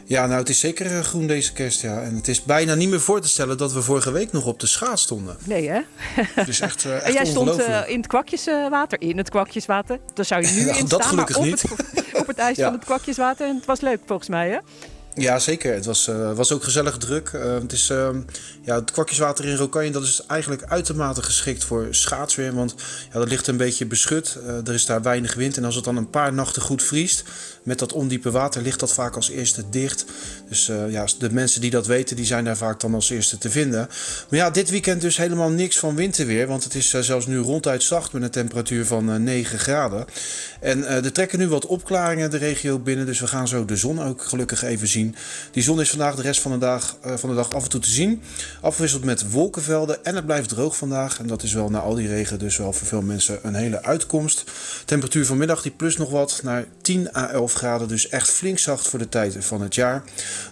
[0.05, 2.01] Ja, nou het is zeker eh, groen deze kerst, ja.
[2.01, 4.59] En het is bijna niet meer voor te stellen dat we vorige week nog op
[4.59, 5.37] de schaats stonden.
[5.43, 5.79] Nee hè?
[6.13, 9.99] Het is echt, echt en jij stond in het kwakjeswater, in het kwakjeswater.
[10.13, 11.61] Daar zou je nu in dat staan, maar op niet.
[11.61, 11.71] het,
[12.13, 12.63] op het ijs Ja.
[12.63, 13.47] van het kwakjeswater.
[13.47, 14.57] En het was leuk volgens mij hè?
[15.19, 15.73] Ja, zeker.
[15.73, 17.29] Het was, eh, was ook gezellig druk.
[17.33, 18.09] Eh, het, is, eh,
[18.61, 22.53] ja, het kwakjeswater in Rokanje dat is eigenlijk uitermate geschikt voor schaatsweer.
[22.53, 22.75] Want
[23.13, 24.37] ja, dat ligt een beetje beschut.
[24.45, 25.57] Eh, er is daar weinig wind.
[25.57, 27.23] En als het dan een paar nachten goed vriest,
[27.63, 30.05] met dat ondiepe water, ligt dat vaak als eerste dicht.
[30.49, 33.49] Dus ja, de mensen die dat weten, die zijn daar vaak dan als eerste te
[33.49, 33.89] vinden.
[34.29, 36.47] Maar ja, dit weekend dus helemaal niks van winterweer.
[36.47, 40.05] Want het is zelfs nu ronduit zacht met een temperatuur van eh, 9 graden.
[40.59, 43.05] En er trekken nu wat opklaringen de regio binnen.
[43.05, 45.06] Dus we gaan zo de zon ook gelukkig even zien.
[45.51, 47.69] Die zon is vandaag de rest van de, dag, eh, van de dag af en
[47.69, 48.21] toe te zien.
[48.61, 50.05] Afgewisseld met wolkenvelden.
[50.05, 51.19] En het blijft droog vandaag.
[51.19, 53.83] En dat is wel na al die regen dus wel voor veel mensen een hele
[53.83, 54.43] uitkomst.
[54.85, 57.87] Temperatuur vanmiddag die plus nog wat naar 10 à 11 graden.
[57.87, 60.03] Dus echt flink zacht voor de tijd van het jaar.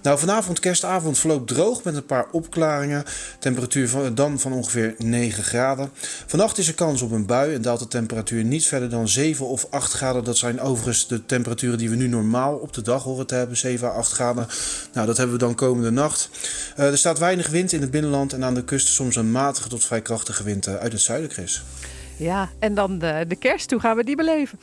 [0.02, 3.04] Nou, vanavond kerstavond verloopt droog met een paar opklaringen.
[3.40, 5.90] Temperatuur dan van ongeveer 9 graden.
[6.26, 9.48] Vannacht is er kans op een bui en daalt de temperatuur niet verder dan 7
[9.48, 10.24] of 8 graden.
[10.24, 13.58] Dat zijn overigens de temperaturen die we nu normaal op de dag horen te hebben,
[13.58, 14.45] 7 à 8 graden.
[14.94, 16.30] Nou, dat hebben we dan komende nacht.
[16.76, 19.70] Eh, er staat weinig wind in het binnenland en aan de kust soms een matige
[19.70, 21.30] tot vrij krachtige wind eh, uit het zuiden.
[22.18, 23.72] Ja, en dan de, de kerst.
[23.72, 24.60] Hoe gaan we die beleven?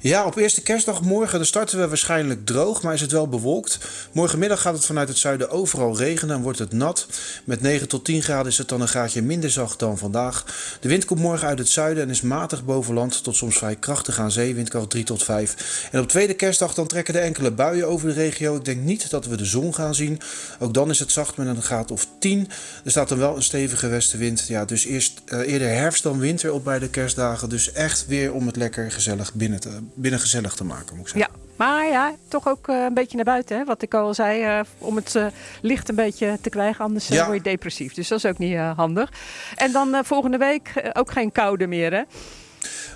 [0.00, 3.78] Ja, op eerste kerstdag morgen dan starten we waarschijnlijk droog, maar is het wel bewolkt.
[4.12, 7.06] Morgenmiddag gaat het vanuit het zuiden overal regenen en wordt het nat.
[7.44, 10.44] Met 9 tot 10 graden is het dan een graadje minder zacht dan vandaag.
[10.80, 13.76] De wind komt morgen uit het zuiden en is matig boven land tot soms vrij
[13.76, 15.88] krachtig aan zee, windkracht 3 tot 5.
[15.92, 18.56] En op tweede kerstdag dan trekken er enkele buien over de regio.
[18.56, 20.20] Ik denk niet dat we de zon gaan zien.
[20.58, 22.48] Ook dan is het zacht met een graad of 10.
[22.84, 24.46] Er staat dan wel een stevige westenwind.
[24.46, 27.48] Ja, dus eerst eh, eerder herfst dan winter op beide kerstdagen.
[27.48, 31.12] Dus echt weer om het lekker gezellig binnen, te, binnen gezellig te maken, moet ik
[31.12, 31.32] zeggen.
[31.38, 33.56] Ja, maar ja, toch ook eh, een beetje naar buiten.
[33.58, 33.64] Hè?
[33.64, 35.26] Wat ik al zei, eh, om het eh,
[35.62, 36.84] licht een beetje te krijgen.
[36.84, 37.24] Anders eh, Ja.
[37.24, 37.94] word je depressief.
[37.94, 39.12] Dus dat is ook niet eh, handig.
[39.54, 42.02] En dan eh, volgende week eh, ook geen koude meer, hè?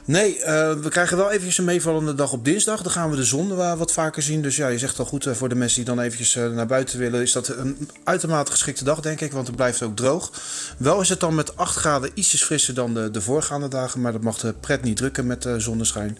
[0.04, 2.82] Nee, eh, we krijgen wel eventjes een meevallende dag op dinsdag.
[2.82, 4.42] Dan gaan we de zon wat vaker zien.
[4.42, 6.66] Dus ja, je zegt al goed, eh, voor de mensen die dan eventjes eh, naar
[6.66, 7.22] buiten willen...
[7.22, 9.32] is dat een uitermate geschikte dag, denk ik.
[9.32, 10.32] Want het blijft ook droog.
[10.76, 14.00] Wel is het dan met 8 graden ietsjes frisser dan de, de voorgaande dagen.
[14.00, 16.18] Maar dat mag de pret niet drukken met zonneschijn.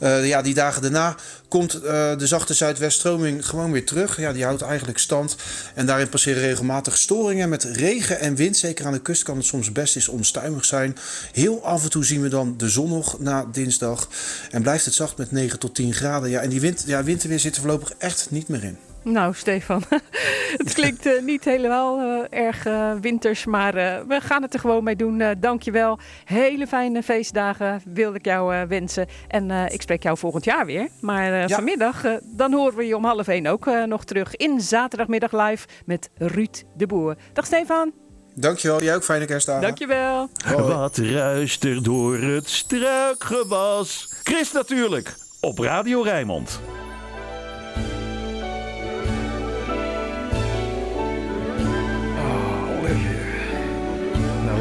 [0.00, 1.16] Ja, die dagen daarna
[1.52, 4.16] komt eh, de zachte zuidweststroming gewoon weer terug.
[4.20, 5.36] Ja, die houdt eigenlijk stand.
[5.74, 8.56] En daarin passeren regelmatig storingen met regen en wind.
[8.56, 10.96] Zeker aan de kust kan het soms best eens onstuimig zijn.
[11.32, 14.08] Heel af en toe zien we dan de zon nog na dinsdag.
[14.50, 16.30] En blijft het zacht met 9 tot 10 graden.
[16.30, 18.91] Ja, en die wind, ja, winterweer zit er voorlopig echt niet meer in.
[19.04, 19.82] Nou, Stefan,
[20.62, 21.98] het klinkt eh, niet helemaal
[22.30, 25.20] eh, erg eh, winters, maar eh, we gaan het er gewoon mee doen.
[25.20, 25.98] Eh dankjewel.
[26.24, 29.06] Hele fijne feestdagen wil ik jou eh, wensen.
[29.28, 30.88] En eh, ik spreek jou volgend jaar weer.
[31.00, 34.36] Maar eh, vanmiddag, eh, dan horen we je om half één ook eh, nog terug
[34.36, 37.16] in zaterdagmiddag live met Ruud de Boer.
[37.32, 37.92] Dag Stefan.
[38.34, 39.62] Dankjewel, jij ook fijne kerstdagen.
[39.62, 40.28] Dankjewel.
[40.56, 44.14] Wat ruist er door het struikgewas?
[44.22, 46.60] Chris natuurlijk, op Radio Rijnmond.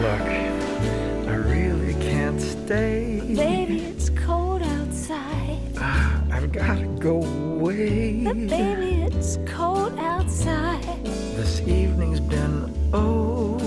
[0.02, 0.22] Look,
[1.28, 3.22] I really can't stay.
[3.36, 5.58] Baby, it's cold outside.
[6.32, 8.24] I've gotta go away.
[8.24, 10.84] But baby, it's cold outside.
[11.36, 13.58] This evening's been oh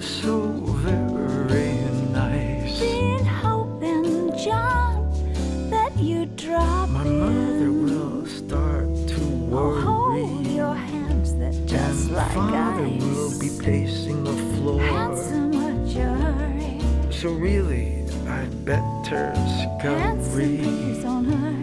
[0.00, 0.40] so
[0.86, 1.74] very
[2.12, 2.80] nice.
[2.80, 5.10] Been hoping, John,
[5.70, 7.20] that you'd drop My in.
[7.20, 9.20] mother will start to
[9.50, 9.78] worry.
[9.78, 13.02] Oh, Hold your hands that just and like father ice.
[13.02, 14.36] will be pacing the
[17.26, 20.58] So really, I'd better scurry.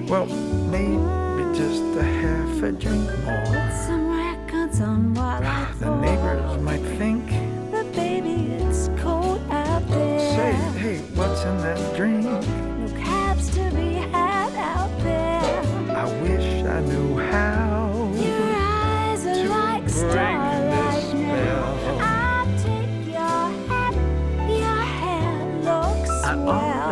[0.10, 4.03] Well, maybe just a half a drink more.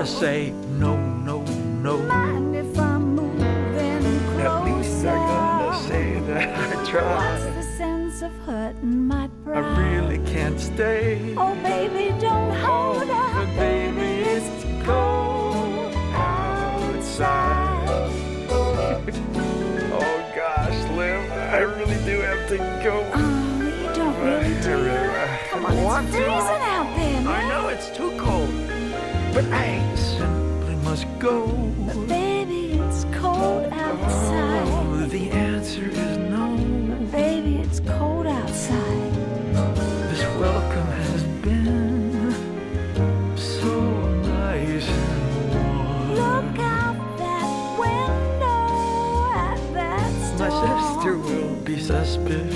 [0.05, 1.41] Say no, no,
[1.81, 1.97] no.
[1.99, 4.03] Mind if I'm moving
[4.35, 4.47] closer?
[4.47, 7.53] At least they're gonna say that I What's tried.
[7.55, 11.33] the sense of hurting my I really can't stay.
[11.37, 13.33] Oh, baby, don't oh, hold out.
[13.45, 17.87] But baby, it's cold outside.
[19.93, 23.05] oh gosh, Liv, I really do have to go.
[23.13, 24.69] Oh, you don't really I do.
[24.69, 25.01] really-
[25.49, 28.49] Come on, it's freezing out there, I know it's too cold,
[29.33, 31.47] but I simply must go.
[31.87, 34.67] But baby, it's cold outside.
[34.67, 36.57] Oh, the answer is no.
[37.11, 39.13] Baby, it's cold outside.
[40.09, 42.33] This welcome has been
[43.37, 43.79] so
[44.21, 46.15] nice and warm.
[46.15, 47.47] Look out that
[47.79, 50.49] window at that My
[50.93, 52.50] sister will be suspicious.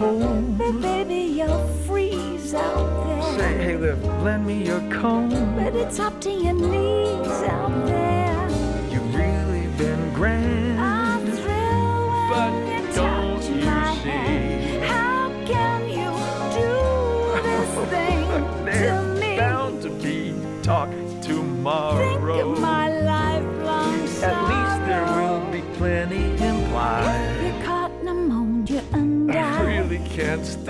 [0.00, 0.56] Home.
[0.56, 3.38] But baby, you'll freeze out there.
[3.38, 5.28] Say, hey, Liv, lend me your comb.
[5.56, 8.48] But it's up to your knees out there.
[8.90, 10.79] You've really been grand.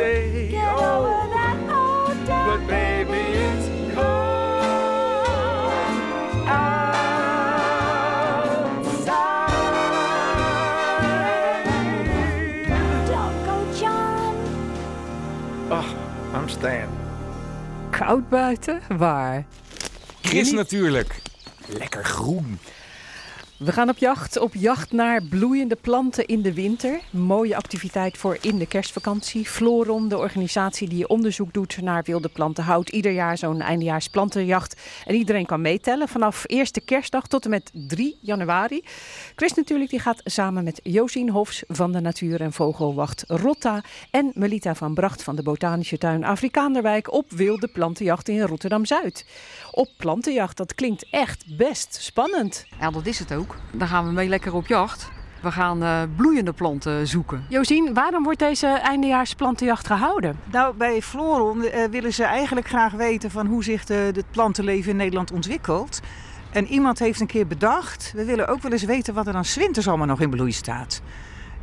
[0.01, 0.49] Stay.
[0.49, 5.25] get Oh, over that old damn but baby, it's cold
[11.71, 13.07] outside.
[13.07, 14.35] Don't go, John.
[15.71, 15.89] Oh,
[16.35, 16.89] I'm staying.
[17.91, 18.81] Koud buiten?
[18.99, 19.45] Waar?
[20.23, 21.23] Chris natuurlijk.
[21.67, 22.59] Lekker groen.
[23.64, 24.38] We gaan op jacht.
[24.38, 27.01] Op jacht naar bloeiende planten in de winter.
[27.11, 29.46] Mooie activiteit voor in de kerstvakantie.
[29.46, 34.81] Floron, de organisatie die onderzoek doet naar wilde planten, houdt ieder jaar zo'n eindejaars plantenjacht.
[35.07, 38.85] En iedereen kan meetellen vanaf eerste kerstdag tot en met 3 januari.
[39.37, 44.31] Chris natuurlijk die gaat samen met Josien Hofs van de Natuur- en Vogelwacht Rotta en
[44.35, 49.27] Melita van Bracht van de Botanische Tuin Afrikaanderwijk op wilde plantenjacht in Rotterdam-Zuid.
[49.70, 52.66] Op plantenjacht, dat klinkt echt best spannend.
[52.81, 53.50] Ja, dat is het ook.
[53.71, 55.11] Dan gaan we mee lekker op jacht.
[55.41, 57.45] We gaan eh, bloeiende planten zoeken.
[57.49, 60.39] Josien, waarom wordt deze eindejaarsplantenjacht gehouden?
[60.53, 64.91] Nou, bij Floron eh, willen ze eigenlijk graag weten van hoe zich de, het plantenleven
[64.91, 66.01] in Nederland ontwikkelt.
[66.51, 69.45] En iemand heeft een keer bedacht, we willen ook wel eens weten wat er dan
[69.45, 71.03] 's winters allemaal nog in bloei staat.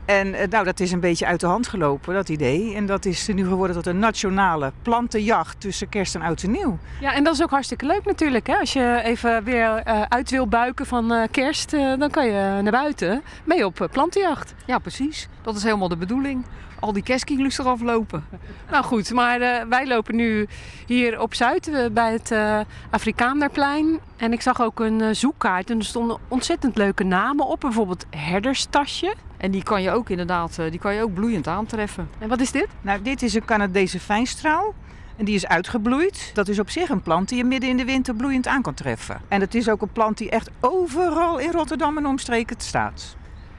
[0.07, 2.75] En eh, nou, dat is een beetje uit de hand gelopen, dat idee.
[2.75, 6.77] En dat is nu geworden tot een nationale plantenjacht tussen kerst en oud en nieuw.
[6.99, 8.47] Ja, en dat is ook hartstikke leuk natuurlijk.
[8.47, 8.55] Hè?
[8.59, 12.61] Als je even weer eh, uit wil buiken van eh, kerst, eh, dan kan je
[12.61, 14.53] naar buiten mee op plantenjacht.
[14.65, 15.27] Ja, precies.
[15.41, 16.45] Dat is helemaal de bedoeling.
[16.79, 18.25] Al die kerstkielus eraf lopen.
[18.71, 20.47] Nou goed, maar eh, wij lopen nu
[20.85, 22.59] hier op Zuid eh, bij het eh
[22.89, 23.99] Afrikaanderplein.
[24.17, 27.59] En ik zag ook een eh, zoekkaart en er stonden ontzettend leuke namen op.
[27.59, 29.13] Bijvoorbeeld herderstasje.
[29.37, 32.09] En die kan je ook inderdaad, eh, die kan je ook bloeiend aantreffen.
[32.19, 32.67] En wat is dit?
[32.81, 34.73] Nou, dit is een Canadese fijnstraal.
[35.15, 36.31] En die is uitgebloeid.
[36.33, 38.73] Dat is op zich een plant die je midden in de winter bloeiend aan kan
[38.73, 39.21] treffen.
[39.27, 43.15] En het is ook een plant die echt overal in Rotterdam en omstreken staat.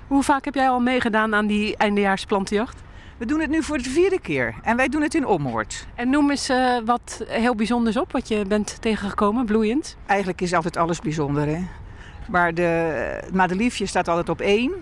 [0.07, 2.83] Hoe vaak heb jij al meegedaan aan die eindejaarsplantenjacht?
[3.19, 4.55] We doen het nu voor de vierde keer.
[4.63, 5.87] En wij doen het in Ommoord.
[5.95, 9.97] En noem eens eh, wat heel bijzonders op wat je bent tegengekomen, bloeiend.
[10.07, 11.59] Eigenlijk is altijd alles bijzonder, hè.
[12.29, 12.63] Maar de
[13.25, 14.73] het madeliefje staat altijd op één.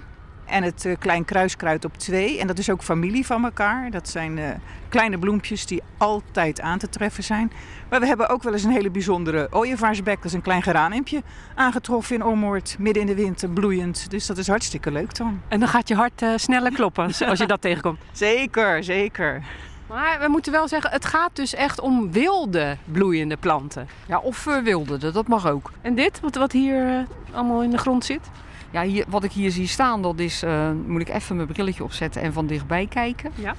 [0.47, 2.41] En het eh, klein kruiskruid op twee.
[2.41, 3.91] En dat is ook familie van elkaar.
[3.91, 4.51] Dat zijn eh,
[4.89, 7.53] kleine bloempjes die altijd aan te treffen zijn.
[7.89, 10.17] Maar we hebben ook wel eens een hele bijzondere ooievaarsbek.
[10.17, 11.23] Dat is een klein geraniumpje
[11.55, 12.77] aangetroffen in Ommoord.
[12.79, 14.11] Midden in de winter, bloeiend.
[14.11, 15.41] Dus dat is hartstikke leuk dan.
[15.49, 17.99] En dan gaat je hart eh, sneller kloppen als, als je dat tegenkomt.
[18.13, 19.43] Zeker, zeker.
[19.87, 23.89] Maar we moeten wel zeggen, het gaat dus echt om wilde bloeiende planten.
[24.07, 25.73] Ja, of verwilderde, dat mag ook.
[25.81, 28.31] En dit, wat, wat hier allemaal in de grond zit?
[28.77, 31.85] Ja, hier, wat ik hier zie staan, dat is, eh, moet ik even mijn brilletje
[31.85, 33.31] opzetten en van dichtbij kijken.
[33.35, 33.55] Ja.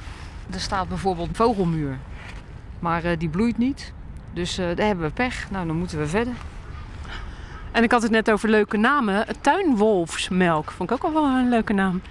[0.50, 1.98] Er staat bijvoorbeeld vogelmuur,
[2.80, 3.94] maar eh, die bloeit niet.
[4.34, 5.52] Dus eh, daar hebben we pech.
[5.52, 6.34] Nou, dan moeten we verder.
[7.72, 9.26] En ik had het net over leuke namen.
[9.42, 12.02] Tuinwolfsmelk vond ik ook al wel een leuke naam.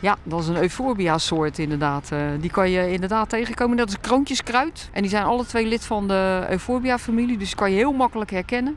[0.00, 2.10] Ja, dat is een euphorbia soort inderdaad.
[2.40, 3.76] Die kan je inderdaad tegenkomen.
[3.76, 4.88] Dat is kroontjeskruid.
[4.92, 7.38] En die zijn alle twee lid van de euphorbia familie.
[7.38, 8.76] Dus die kan je heel makkelijk herkennen.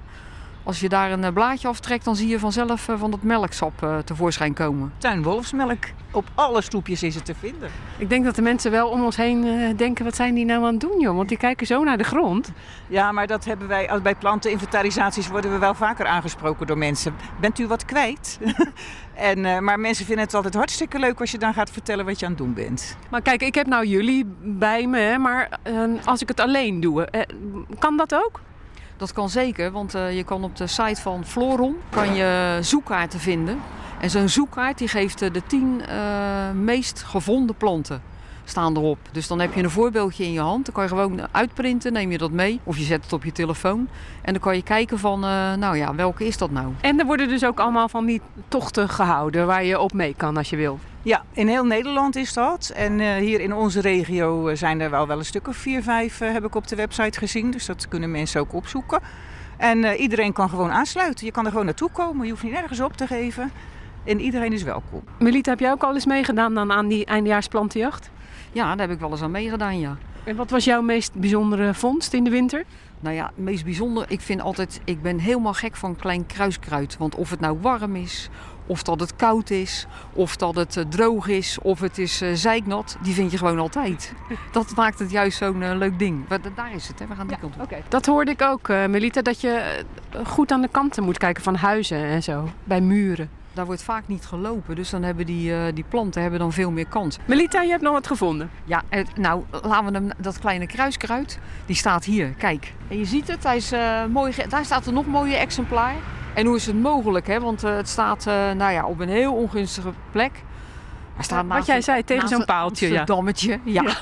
[0.63, 3.83] Als je daar een eh, blaadje aftrekt, dan zie je vanzelf eh, van dat melksap
[3.83, 4.93] eh, tevoorschijn komen.
[4.97, 5.83] Tuinwolfsmelk.
[6.11, 7.69] Op alle stoepjes is het te vinden.
[7.97, 10.71] Ik denk dat de mensen wel om ons heen denken, wat zijn die nou aan
[10.71, 11.15] het doen joh?
[11.15, 12.51] Want die kijken zo naar de grond.
[12.87, 17.15] Ja, maar dat hebben wij, als bij planteninventarisaties worden we wel vaker aangesproken door mensen.
[17.39, 18.39] Bent u wat kwijt?
[19.13, 22.19] en, eh, maar mensen vinden het altijd hartstikke leuk als je dan gaat vertellen wat
[22.19, 22.97] je aan het doen bent.
[23.09, 26.79] Maar kijk, ik heb nou jullie bij me, hè, maar eh, als ik het alleen
[26.79, 27.07] doe,
[27.79, 28.41] kan dat ook?
[28.97, 33.19] Dat kan zeker, want eh, je kan op de site van Floron kan je zoekkaarten
[33.19, 33.59] vinden.
[33.99, 38.01] En zo'n zoekkaart die geeft eh, de tien eh, meest gevonden planten
[38.43, 38.97] staan erop.
[39.11, 40.65] Dus dan heb je een voorbeeldje in je hand.
[40.65, 42.59] Dan kan je gewoon uitprinten, neem je dat mee.
[42.63, 43.87] Of je zet het op je telefoon.
[44.21, 46.67] En dan kan je kijken van, eh, nou ja, welke is dat nou?
[46.81, 50.37] En er worden dus ook allemaal van die tochten gehouden waar je op mee kan
[50.37, 50.79] als je wil.
[51.01, 52.71] Ja, in heel Nederland is dat.
[52.75, 55.83] En eh, hier in onze regio eh, zijn er wel, wel een stuk of vier,
[55.83, 57.51] vijf eh, heb ik op de website gezien.
[57.51, 59.01] Dus dat kunnen mensen ook opzoeken.
[59.57, 61.25] En eh, iedereen kan gewoon aansluiten.
[61.25, 62.25] Je kan er gewoon naartoe komen.
[62.25, 63.51] Je hoeft niet nergens op te geven.
[64.03, 65.03] En iedereen is welkom.
[65.19, 68.11] Melita, heb jij ook al eens meegedaan dan aan die eindejaarsplantenjacht?
[68.53, 69.97] Ja, daar heb ik wel eens aan meegedaan, ja.
[70.23, 72.63] En wat was jouw meest bijzondere vondst in de winter?
[72.99, 76.97] Nou ja, het meest bijzonder, ik vind altijd, ik ben helemaal gek van klein kruiskruid.
[76.97, 78.29] Want of het nou warm is,
[78.67, 82.29] of dat het koud is, of dat het eh, droog is, of het is eh,
[82.33, 84.13] zeiknat, die vind je gewoon altijd.
[84.51, 86.27] Dat maakt het juist zo'n eh, leuk ding.
[86.27, 87.07] Maar da- daar is het, hè.
[87.07, 87.77] we gaan die kant op.
[87.89, 89.83] Dat hoorde ik ook, Melita, dat je
[90.25, 93.29] goed aan de kanten moet kijken van huizen en zo, bij muren.
[93.53, 96.71] Daar wordt vaak niet gelopen, dus dan hebben die, eh, die planten hebben dan veel
[96.71, 97.17] meer kans.
[97.25, 98.49] Melita, je hebt nog wat gevonden.
[98.65, 102.29] Ja, het- nou laten we hem, dat kleine kruiskruid, die staat hier.
[102.29, 105.35] Kijk, en je ziet het, hij is, eh, mooi, daar staat er nog een mooie
[105.35, 105.93] exemplaar.
[106.33, 107.39] En hoe is het mogelijk, hè?
[107.39, 110.31] want eh, het staat nou ja, op een heel ongunstige plek.
[111.15, 112.97] Hij staat Wat naast jij een- zei, tegen zo'n een paaltje, ja.
[112.97, 113.83] Amsterdammetje, ja.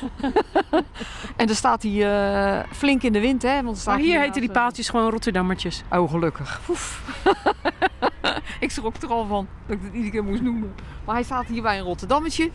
[1.37, 1.91] en dan staat hij
[2.61, 3.63] eh, flink in de wind, hè?
[3.63, 5.83] Want er staat Maar hier heten die paaltjes gewoon Rotterdammertjes.
[5.91, 6.61] Oh, gelukkig.
[8.59, 10.73] Ik schrok er al van dat ik het iedere keer moest noemen.
[11.05, 12.51] Maar hij staat hier bij een Rotterdammetje.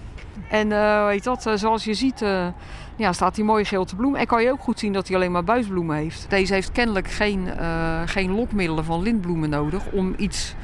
[0.50, 2.20] En eh weet dat, eh, zoals je ziet,
[2.96, 4.20] ja, staat hij mooi geel te bloemen.
[4.20, 6.26] En kan je ook goed zien dat hij alleen maar buisbloemen heeft.
[6.28, 7.48] Deze heeft kennelijk geen,
[8.06, 10.54] geen lokmiddelen van lintbloemen nodig om iets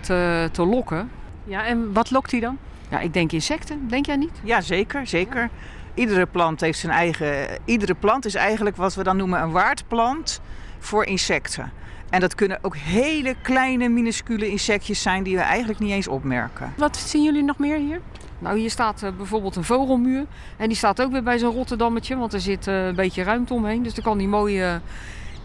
[0.00, 1.10] te, te lokken.
[1.44, 2.58] Ja, en wat lokt hij dan?
[2.90, 3.88] Ja, ik denk insecten.
[3.88, 4.40] Denk jij niet?
[4.42, 5.50] Ja, zeker, zeker.
[5.94, 7.58] Iedere plant heeft zijn eigen.
[7.64, 10.40] Iedere plant is eigenlijk wat we dan noemen een waardplant
[10.78, 11.72] voor insecten.
[12.10, 16.72] En dat kunnen ook hele kleine, minuscule insectjes zijn die we eigenlijk niet eens opmerken.
[16.76, 18.00] Wat zien jullie nog meer hier?
[18.38, 20.26] Nou, hier staat eh, bijvoorbeeld een vogelmuur.
[20.56, 23.54] En die staat ook weer bij zo'n Rotterdammetje, want er zit eh, een beetje ruimte
[23.54, 23.82] omheen.
[23.82, 24.74] Dus daar kan die mooi eh,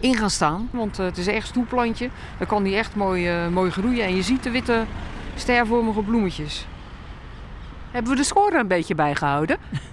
[0.00, 0.68] in gaan staan.
[0.72, 2.10] Want het is echt stoelplantje.
[2.38, 4.04] Dan kan die echt mooi, mooi groeien.
[4.04, 4.84] En je ziet de witte
[5.34, 6.66] stervormige bloemetjes.
[7.92, 9.56] Hebben we de score een beetje bijgehouden?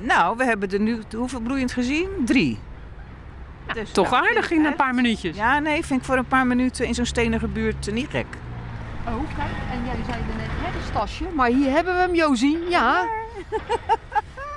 [0.00, 2.08] Nou, we hebben er nu hoeveel bloeiend gezien?
[2.24, 2.58] Drie.
[3.74, 5.36] Dus, toch nou, aardig in een paar minuutjes.
[5.36, 8.26] Ja, nee, vind ik voor een paar minuten in zo'n stenige buurt eh, niet gek.
[9.06, 9.50] Oh, kijk.
[9.70, 11.24] En jij zei er net herderstasje.
[11.34, 12.68] Maar hier hebben we hem, Josien.
[12.68, 13.06] Ja.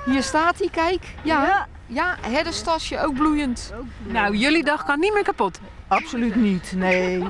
[0.04, 1.14] Hier staat hij, kijk.
[1.22, 1.66] Ja.
[1.86, 3.72] Ja, herderstasje, ook bloeiend.
[4.02, 5.60] Nou, jullie dag kan niet meer kapot.
[5.88, 7.22] Absoluut niet, nee.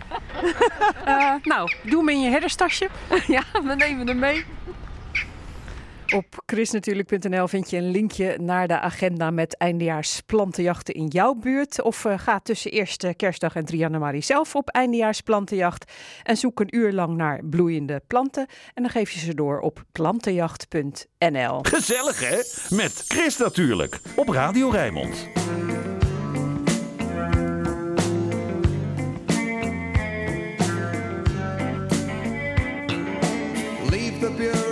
[1.04, 2.88] Eh, nou, doe hem in je herderstasje.
[3.26, 4.44] ja, we nemen hem mee.
[6.14, 11.82] Op chrisnatuurlijk.nl vind je een linkje naar de agenda met eindejaarsplantenjachten in jouw buurt.
[11.82, 15.92] Of eh, ga tussen eerste kerstdag en 3 januari zelf op eindejaarsplantenjacht.
[16.22, 18.46] En zoek een uur lang naar bloeiende planten.
[18.74, 21.58] En dan geef je ze door op plantenjacht.nl.
[21.62, 22.36] Gezellig hè?
[22.76, 24.00] Met Chris natuurlijk.
[24.14, 25.28] Op Radio Rijnmond.
[33.90, 34.65] Leave the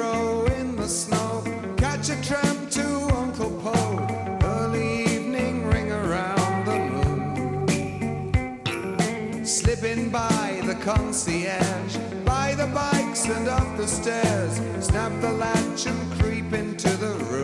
[2.05, 2.87] Catch a tram to
[3.17, 4.39] Uncle Poe.
[4.43, 8.37] Early evening ring around the loom.
[9.47, 11.97] Slipping by the concierge.
[12.27, 14.61] By the bikes and up the stairs.
[14.85, 17.44] Snap the latch and creep into the room.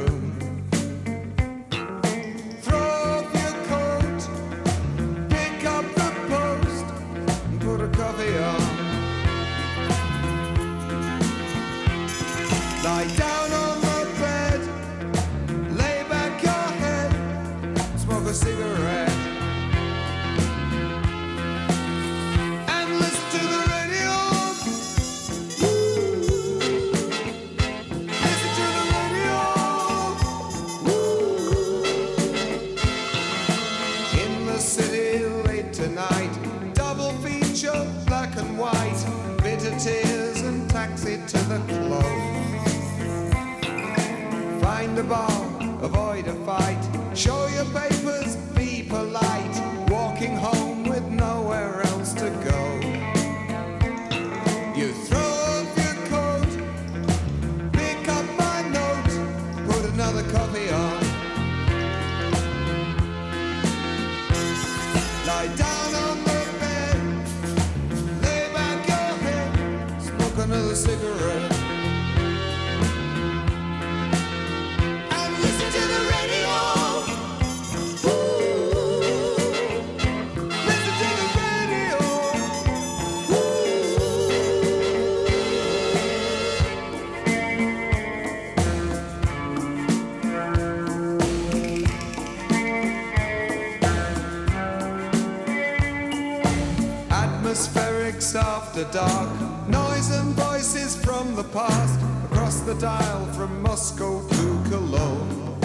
[98.80, 99.68] After dark.
[99.68, 102.00] Noise and voices from the past.
[102.24, 105.58] Across the dial from Moscow to Cologne.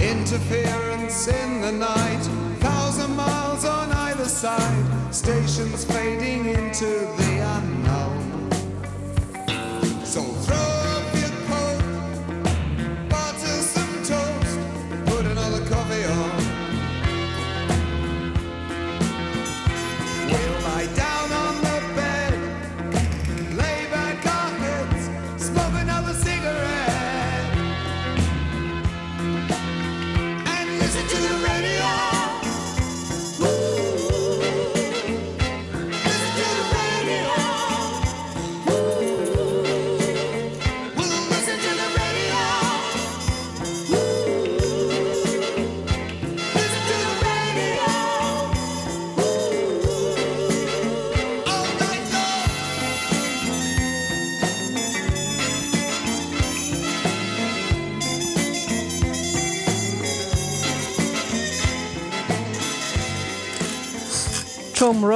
[0.00, 2.22] Interference in the night.
[2.60, 5.14] Thousand miles on either side.
[5.14, 7.99] Stations fading into the unknown.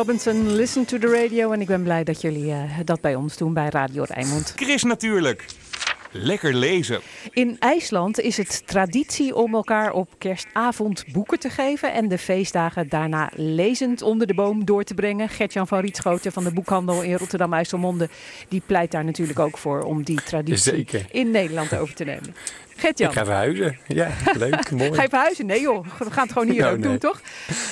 [0.06, 1.52] Robinson, Listen to the Radio.
[1.52, 4.52] En ik ben blij dat jullie eh, dat bij ons doen bij Radio Rijnmond.
[4.56, 5.44] Chris natuurlijk.
[6.10, 7.00] Lekker lezen.
[7.30, 12.88] In IJsland is het traditie om elkaar op kerstavond boeken te geven en de feestdagen
[12.88, 15.28] daarna lezend onder de boom door te brengen.
[15.28, 18.08] Gertjan van Rietschoten van de boekhandel in Rotterdam-IJsselmonde,
[18.48, 21.06] die pleit daar natuurlijk ook voor om die traditie Zeker.
[21.10, 22.34] in Nederland over te nemen.
[22.76, 23.08] Gertjan.
[23.08, 23.78] Ik ga verhuizen.
[23.86, 24.08] Ja,
[24.38, 24.94] leuk, mooi.
[24.94, 25.46] Ga je verhuizen?
[25.46, 26.88] Nee joh, we gaan het gewoon hier Nou, ook nee.
[26.88, 27.20] doen, toch?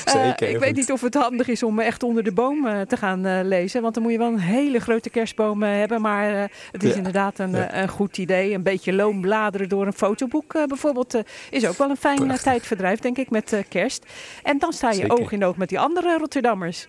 [0.05, 0.77] Eh, Zeker, ik heel weet goed.
[0.77, 3.83] niet of het handig is om echt onder de boom eh, te gaan eh, lezen.
[3.83, 6.01] Want dan moet je wel een hele grote kerstboom eh, hebben.
[6.01, 7.71] Maar eh, het is Ja, inderdaad een, ja.
[7.71, 8.55] eh, een goed idee.
[8.55, 11.15] Een beetje loom bladeren door een fotoboek eh, bijvoorbeeld.
[11.15, 14.07] eh, is ook wel een fijn eh, tijdverdrijf, denk ik, met eh, kerst.
[14.43, 15.19] En dan sta je Zeker.
[15.21, 16.87] oog in oog met die andere Rotterdammers.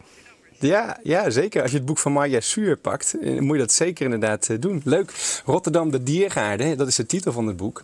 [0.63, 1.61] Ja, ja, zeker.
[1.61, 4.59] Als je het boek van Marja Suur pakt, eh, moet je dat zeker inderdaad eh,
[4.59, 4.81] doen.
[4.85, 5.41] Leuk.
[5.45, 7.83] Rotterdam, de diergaarde, dat is de titel van het boek.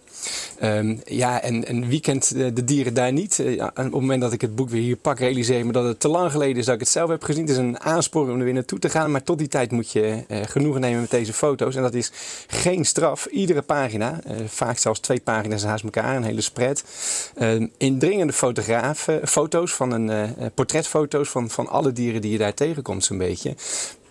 [0.59, 3.43] Ehm, ja, en, en wie kent eh, de dieren daar niet?
[3.59, 5.99] Op het moment dat ik het boek weer hier pak, realiseer ik me dat het
[5.99, 7.41] te lang geleden is dat ik het zelf heb gezien.
[7.41, 9.11] Het is een aansporing om er weer naartoe te gaan.
[9.11, 11.75] Maar tot die tijd moet je eh, genoegen nemen met deze foto's.
[11.75, 12.11] En dat is
[12.47, 13.25] geen straf.
[13.25, 16.84] Iedere pagina, vaak zelfs twee pagina's naast elkaar, een hele spread.
[17.36, 23.03] Ehm, indringende fotografen, foto's van een portretfoto's van, van alle dieren die je daar tegenkomt,
[23.03, 23.55] zo'n beetje.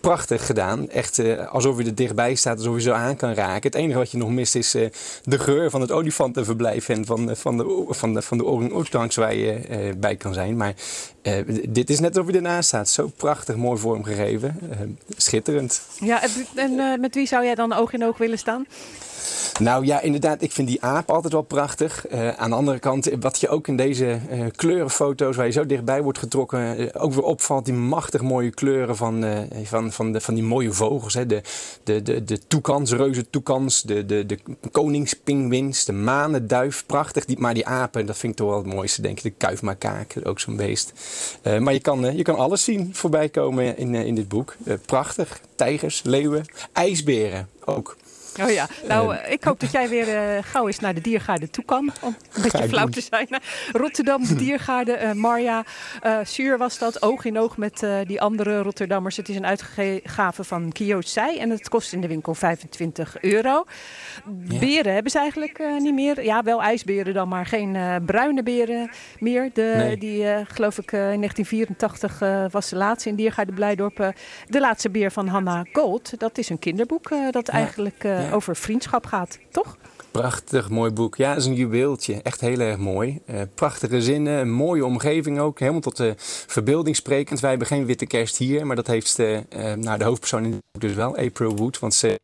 [0.01, 0.89] Prachtig gedaan.
[0.89, 3.69] Echt eh, alsof je er dichtbij staat, alsof je zo aan kan raken.
[3.71, 4.87] Het enige wat je nog mist is eh,
[5.23, 9.15] de geur van het olifantenverblijf en van, de- van de, van de, van de orang-oetangs
[9.15, 10.57] waar je eh, bij kan zijn.
[10.57, 10.73] Maar
[11.21, 11.35] eh,
[11.69, 12.89] dit is net alsof je ernaast staat.
[12.89, 14.57] Zo prachtig mooi vormgegeven.
[14.71, 14.77] Eh,
[15.17, 15.81] schitterend.
[15.99, 16.21] Ja,
[16.55, 18.65] en- eh, met wie zou jij dan oog in oog willen staan?
[19.59, 22.07] Nou ja, inderdaad, ik vind die aap altijd wel prachtig.
[22.07, 25.65] Eh, aan de andere kant, wat je ook in deze eh, kleurenfoto's, waar je zo
[25.65, 30.11] dichtbij wordt getrokken, eh, ook weer opvalt, die machtig mooie kleuren van, eh, van, van,
[30.11, 31.13] de, van die mooie vogels.
[31.13, 31.25] Hè.
[31.25, 31.41] De,
[31.83, 34.39] de, de, de toekans, reuze toekans, de, de, de
[34.71, 37.37] koningspingwins, de manenduif, prachtig.
[37.37, 39.23] Maar die apen, dat vind ik toch wel het mooiste, denk ik.
[39.23, 40.93] De kuifmakaak, ook zo'n beest.
[41.41, 44.27] Eh, maar je kan, eh, je kan alles zien voorbij komen in, eh, in dit
[44.27, 44.55] boek.
[44.65, 45.41] Eh, prachtig.
[45.55, 47.97] Tijgers, leeuwen, ijsberen ook.
[48.41, 49.23] Oh ja, nou, Ehm.
[49.25, 51.91] eh, ik hoop dat jij weer eh, gauw eens naar de diergaarde toe kan.
[52.01, 52.91] Om een beetje flauw doen.
[52.93, 53.27] te zijn.
[53.71, 54.91] Rotterdam, de diergaarde.
[54.93, 55.63] eh, Marja
[56.23, 57.01] Suur was dat.
[57.01, 59.17] Oog in oog met die andere Rotterdammers.
[59.17, 61.37] Het is een uitgave van Kioosai.
[61.39, 63.63] En het kost in de winkel 25 euro.
[64.25, 66.23] Beren hebben ze eigenlijk niet meer.
[66.23, 69.49] Ja, wel ijsberen dan, maar geen bruine beren meer.
[69.53, 69.97] De, Nee.
[69.97, 74.13] Die, geloof ik, in 1984 eh, was de laatste in Diergaarde Blijdorp.
[74.47, 76.19] de laatste beer van Hannah Gold.
[76.19, 78.35] Dat is een kinderboek dat eigenlijk Ja.
[78.35, 79.77] over vriendschap gaat, toch?
[80.11, 81.15] Prachtig mooi boek.
[81.15, 82.21] Ja, het is een juweeltje.
[82.21, 83.19] Echt heel erg mooi.
[83.25, 85.59] Eh, prachtige zinnen, een mooie omgeving ook.
[85.59, 86.13] Helemaal tot de
[86.47, 87.39] verbeelding sprekend.
[87.39, 90.51] Wij hebben geen witte kerst hier, maar dat heeft de, eh, nou, de hoofdpersoon in
[90.51, 91.79] het boek dus wel, April Wood.
[91.79, 92.19] Want ze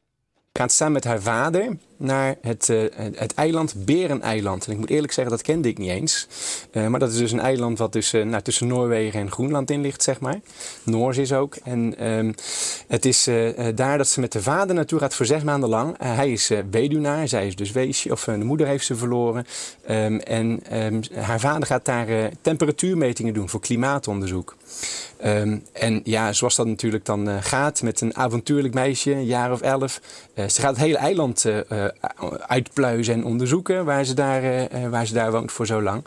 [0.54, 2.78] gaat samen met haar vader naar het, eh,
[3.16, 4.66] het- eiland Bereneiland.
[4.66, 6.28] En ik moet eerlijk zeggen, dat kende ik niet eens.
[6.72, 9.82] Eh, maar dat is dus een eiland wat tussen, nou, tussen Noorwegen en Groenland in
[9.82, 10.40] ligt, zeg maar.
[10.84, 11.56] Noors is ook.
[11.64, 12.32] En ehm,
[12.88, 13.30] het is
[13.76, 15.96] daar dat ze met de vader naartoe gaat voor zes maanden lang.
[15.98, 19.46] Hij is weduwnaar, zij is dus weesje, of de moeder heeft ze verloren.
[19.86, 24.56] Ehm, en ehm, haar vader gaat daar temperatuurmetingen doen voor klimaatonderzoek.
[25.74, 30.02] En ja, zoals dat natuurlijk dan gaat met een avontuurlijk meisje, een jaar of elf.
[30.36, 31.85] ze gaat het hele eiland eh,
[32.48, 36.04] uitpluizen en onderzoeken waar ze, daar, eh, eh, waar ze daar woont voor zo lang.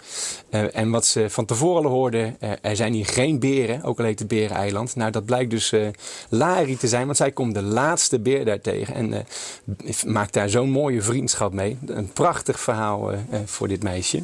[0.50, 3.98] Eh, en wat ze van tevoren al hoorden, eh, er zijn hier geen beren, ook
[3.98, 4.96] al heet het Bereneiland.
[4.96, 5.86] Nou, dat blijkt dus eh
[6.28, 8.94] Lari te zijn, want zij komt de laatste beer daar tegen.
[8.94, 9.20] En eh,
[10.06, 11.78] maakt daar zo'n mooie vriendschap mee.
[11.86, 14.22] Een prachtig verhaal eh, eh, voor dit meisje.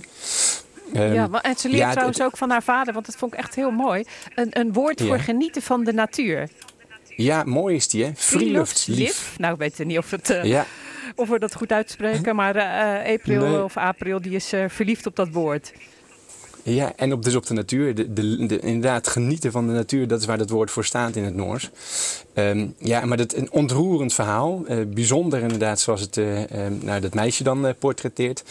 [0.93, 3.39] Ehm, ja, en ze leert ja, trouwens ook van haar vader, want dat vond ik
[3.39, 4.05] echt heel mooi.
[4.35, 5.23] Een, een woord voor Ja.
[5.23, 6.49] genieten van de natuur.
[7.17, 8.11] Ja, mooi is die, hè?
[8.17, 9.35] Freeluftslief.
[9.39, 10.67] Nou, ik weet niet of, het, eh, Ja.
[11.17, 13.63] Of we dat goed uitspreken, maar eh April Nee.
[13.65, 15.73] of April die is eh, verliefd op dat woord.
[16.63, 17.95] Ja, en op, dus op de natuur.
[17.95, 21.17] De, de, de- inderdaad, genieten van de natuur, dat is waar dat woord voor staat
[21.17, 21.71] in het Noors.
[22.35, 24.63] Ehm, ja, maar dat een ontroerend verhaal.
[24.67, 28.43] eh, bijzonder inderdaad, zoals het eh, eh, nou, dat meisje dan eh, portretteert.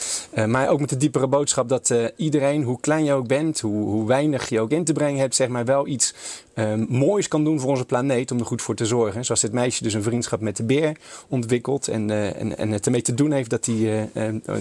[0.48, 4.08] Maar ook met de diepere boodschap dat iedereen, hoe klein je ook bent, hoe, hoe
[4.08, 6.14] weinig je ook in te brengen hebt, zeg maar wel iets
[6.54, 9.26] eh, moois kan doen voor onze planeet om er goed voor te zorgen.
[9.26, 13.02] Zoals dit meisje dus een vriendschap met de beer ontwikkelt en, en, en het ermee
[13.02, 14.10] te doen heeft dat hij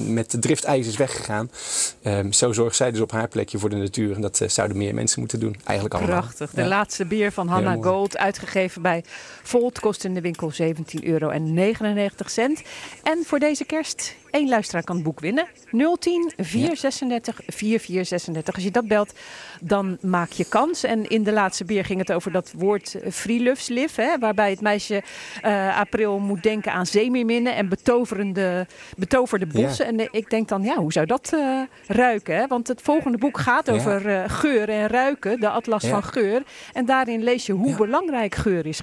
[0.07, 1.51] met de driftijs is weggegaan.
[2.03, 4.14] Ehm, zo zorgt zij dus op haar plekje voor de natuur.
[4.14, 5.57] En dat zouden meer mensen moeten doen.
[5.64, 6.18] Eigenlijk allemaal.
[6.20, 6.51] Prachtig.
[6.51, 6.68] De Ja.
[6.68, 7.83] laatste bier van Hannah.
[7.85, 9.05] Gold, uitgegeven bij
[9.42, 10.66] Volt, kost in de winkel 17,99
[11.02, 11.30] euro.
[13.02, 15.46] En voor deze kerst, één luisteraar kan het boek winnen.
[15.98, 18.54] 010 436 4436.
[18.54, 19.12] Als je dat belt,
[19.60, 20.84] dan maak je kans.
[20.84, 24.60] En in de laatste bier ging het over dat woord eh, freeluftsliv, hè, waarbij het
[24.60, 25.02] meisje
[25.42, 29.62] eh, april moet denken aan zeemeerminnen en betoverende, betoverde Ja.
[29.66, 29.86] bossen.
[29.86, 31.36] En eh, ik denk dan, ja, hoe zou dat
[31.86, 32.36] ruiken?
[32.36, 32.46] Hè?
[32.46, 33.72] Want het volgende boek gaat Ja.
[33.72, 35.88] over geur en ruiken, de atlas Ja.
[35.88, 36.42] van geur.
[36.72, 38.80] En daarin lees je hoe belangrijk geur is,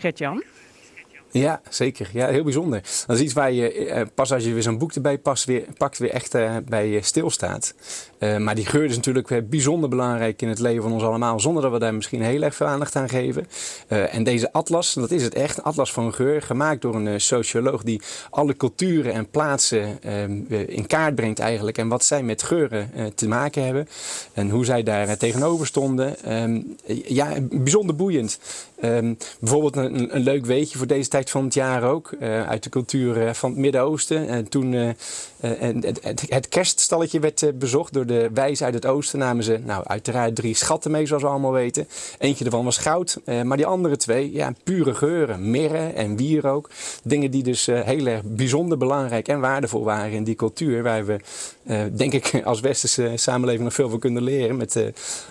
[1.32, 2.09] Ja, zeker.
[2.13, 2.82] Ja, heel bijzonder.
[3.07, 5.63] Dat is iets waar je eh, pas als je weer zo'n boek erbij past, weer,
[5.78, 7.74] pakt, weer echt eh, bij eh, stilstaat.
[8.20, 11.39] Eh, maar die geur is natuurlijk weer bijzonder belangrijk in het leven van ons allemaal,
[11.39, 13.47] zonder dat we daar misschien heel erg veel aandacht aan geven.
[13.88, 17.13] Eh, en deze atlas, dat is het echt, atlas van geur, gemaakt door een eh,
[17.17, 20.24] socioloog die alle culturen en plaatsen eh,
[20.67, 21.78] in kaart brengt eigenlijk.
[21.78, 23.88] En wat zij met geuren eh, te maken hebben
[24.34, 26.24] en hoe zij daar eh, tegenover stonden.
[26.24, 26.61] Ehm,
[27.07, 28.39] ja, bijzonder boeiend.
[28.82, 32.11] Ehm, bijvoorbeeld een, een leuk weetje voor deze tijd van het jaar ook.
[32.20, 34.28] eh, uit de cultuur eh, van het Midden-Oosten.
[34.28, 34.95] En toen eh, eh,
[35.40, 35.86] en
[36.30, 39.20] het, kerststalletje werd eh, bezocht door de wijzen uit het oosten.
[39.20, 41.88] Namen ze nou, uiteraard drie schatten mee, zoals we allemaal weten.
[42.18, 43.18] Eentje ervan was goud.
[43.26, 45.52] eh, maar die andere twee, ja, pure geuren.
[45.52, 46.70] Mirre en wierook.
[47.04, 50.84] Dingen die dus eh, heel erg bijzonder belangrijk en waardevol waren in die cultuur.
[50.84, 51.20] Waar we,
[51.64, 54.58] eh, denk ik, als westerse samenleving nog veel van kunnen leren.
[54.58, 54.84] Met eh,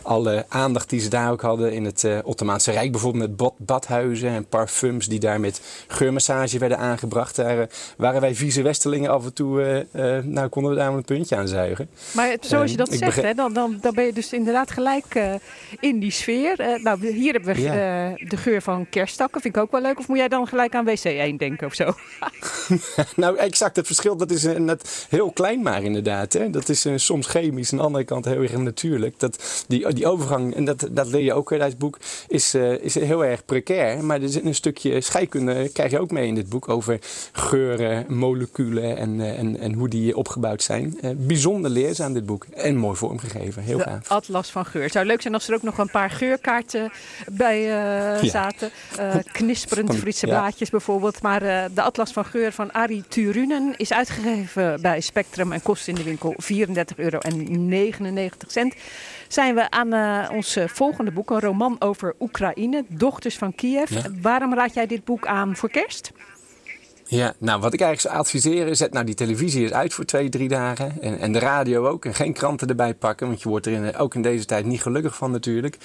[0.02, 2.90] alle aandacht die ze daar ook hadden in het eh, Ottomaanse Rijk.
[2.92, 7.36] Bijvoorbeeld met bad, badhuizen en parfums die daar met geurmassage werden aangebracht.
[7.36, 10.92] Daar eh, waren wij vieze westerlingen af en toe, eh, eh, nou konden we daar
[10.92, 11.88] een puntje aan zuigen.
[12.14, 14.70] Maar het- zoals je Ehm, dat zegt, hè, dan, dan, dan ben je dus inderdaad
[14.70, 15.34] gelijk eh,
[15.80, 16.60] in die sfeer.
[16.60, 17.72] Eh, nou, hier hebben we Ja.
[18.16, 19.40] eh, de geur van kersttakken.
[19.40, 19.98] Vind ik ook wel leuk.
[19.98, 21.92] Of moet jij dan gelijk aan WC1 denken of zo?
[23.16, 23.76] nou, exact.
[23.76, 26.32] Het verschil dat is eh, net heel klein maar inderdaad.
[26.32, 26.50] Hè.
[26.50, 29.18] Dat is eh, soms chemisch, aan de andere kant heel erg natuurlijk.
[29.20, 32.54] Dat, die, die overgang, en dat, dat leer je ook weer uit het boek, is,
[32.54, 34.04] eh, is heel erg precair.
[34.04, 36.98] Maar er zit een stukje scheikunde, krijg je ook mee in dit boek, over
[37.32, 40.98] geuren, moleculen en, eh, en, en hoe die opgebouwd zijn.
[41.00, 42.44] Eh, bijzonder leerzaam dit boek.
[42.44, 43.62] En mooi vormgegeven.
[43.62, 44.08] Heel gaaf.
[44.10, 44.82] atlas van geur.
[44.82, 46.90] Het zou leuk zijn als er ook nog een paar geurkaarten
[47.32, 48.28] bij eh, Ja.
[48.30, 48.70] zaten.
[48.98, 51.22] Eh, knisperend Friese blaadjes bijvoorbeeld.
[51.22, 51.40] Maar
[51.74, 56.02] de atlas van geur van Arie Turunen is uitgegeven bij Spectrum en kost in de
[56.02, 57.18] winkel 34,99 euro.
[59.28, 63.90] Zijn we aan ons volgende boek, een roman over Oekraïne, Dochters van Kiev.
[63.90, 64.02] Ja.
[64.22, 66.12] Waarom raad jij dit boek aan voor kerst?
[67.10, 70.28] Ja, nou wat ik eigenlijk zou adviseren, zet nou die televisie eens uit voor twee,
[70.28, 71.02] drie dagen.
[71.02, 72.04] En, en de radio ook.
[72.04, 74.82] En geen kranten erbij pakken, want je wordt er in, ook in deze tijd niet
[74.82, 75.78] gelukkig van natuurlijk.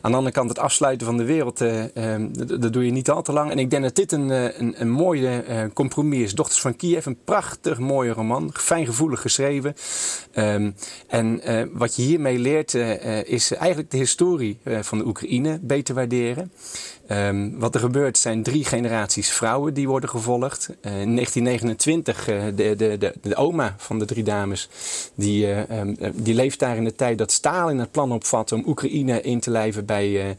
[0.00, 2.22] Aan de andere kant het afsluiten van de wereld, eh, eh,
[2.60, 3.50] dat, doe je niet al te lang.
[3.50, 6.34] En ik denk dat dit een, eh, een, een mooie eh, compromis is.
[6.34, 8.50] Dochters van Kiev, een prachtig mooie roman.
[8.54, 9.74] Fijngevoelig geschreven.
[10.32, 10.70] Ehm,
[11.08, 15.06] en eh, wat je hiermee leert eh, eh, is eigenlijk de historie eh, van de
[15.06, 16.52] Oekraïne beter waarderen.
[17.08, 20.68] Ehm, wat er gebeurt zijn drie generaties vrouwen die worden gevolgd.
[20.80, 24.68] Eh, in 1929, eh, de, de, de, de oma van de drie dames,
[25.14, 28.52] die, eh, ehm, eh, die leeft daar in de tijd dat Stalin het plan opvat
[28.52, 30.36] om Oekraïne in te lijven bij,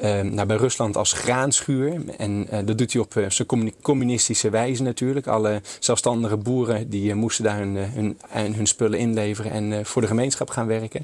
[0.00, 2.02] eh, ehm, nou, bij Rusland als graanschuur.
[2.16, 5.26] En dat doet hij op zijn communi- communistische wijze natuurlijk.
[5.26, 10.66] Alle zelfstandige boeren die moesten daar hun, hun, spullen inleveren en voor de gemeenschap gaan
[10.66, 11.02] werken.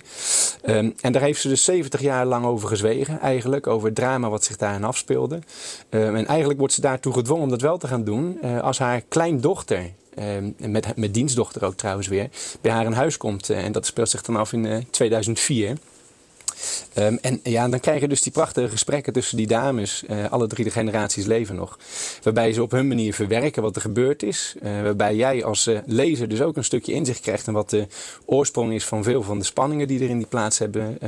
[1.00, 4.44] En daar heeft ze dus 70 jaar lang over gezwegen eigenlijk, over het drama wat
[4.44, 4.99] zich daarin afspeelde.
[5.88, 8.78] Ehm, en eigenlijk wordt ze daartoe gedwongen om dat wel te gaan doen eh, als
[8.78, 12.28] haar kleindochter, ehm, met, met dienstdochter ook trouwens weer,
[12.60, 13.50] bij haar in huis komt.
[13.50, 15.78] Eh, en dat speelt zich dan af in eh, 2004.
[17.00, 20.04] Ehm, en ja, dan krijg je dus die prachtige gesprekken tussen die dames.
[20.06, 21.78] eh, alle drie de generaties leven nog.
[22.22, 24.54] Waarbij ze op hun manier verwerken wat er gebeurd is.
[24.62, 27.86] eh, waarbij jij als eh, lezer dus ook een stukje inzicht krijgt in wat de
[28.24, 30.98] oorsprong is van veel van de spanningen die er in die plaats hebben,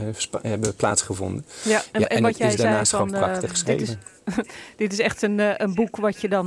[0.42, 1.44] hebben plaatsgevonden.
[1.64, 3.58] Ja, en, Ja, en, en wat jij is zei daarnaast van gewoon prachtig dit, is,
[3.58, 4.00] geschreven.
[4.76, 6.46] dit is echt een, een boek wat je dan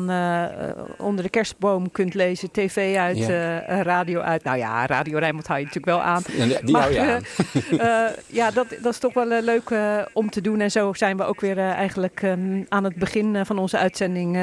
[0.98, 2.52] onder de kerstboom kunt lezen.
[2.52, 3.82] TV uit, Ja.
[3.82, 4.44] radio uit.
[4.44, 6.24] Nou ja, Radio Rijnmond hou je natuurlijk wel aan.
[6.38, 7.24] Ja, die hou je aan.
[8.40, 10.60] ja, dat, dat is toch wel eh, leuk eh, om te doen.
[10.60, 14.38] En zo zijn we ook weer eh, eigenlijk ehm, aan het begin van onze uitzending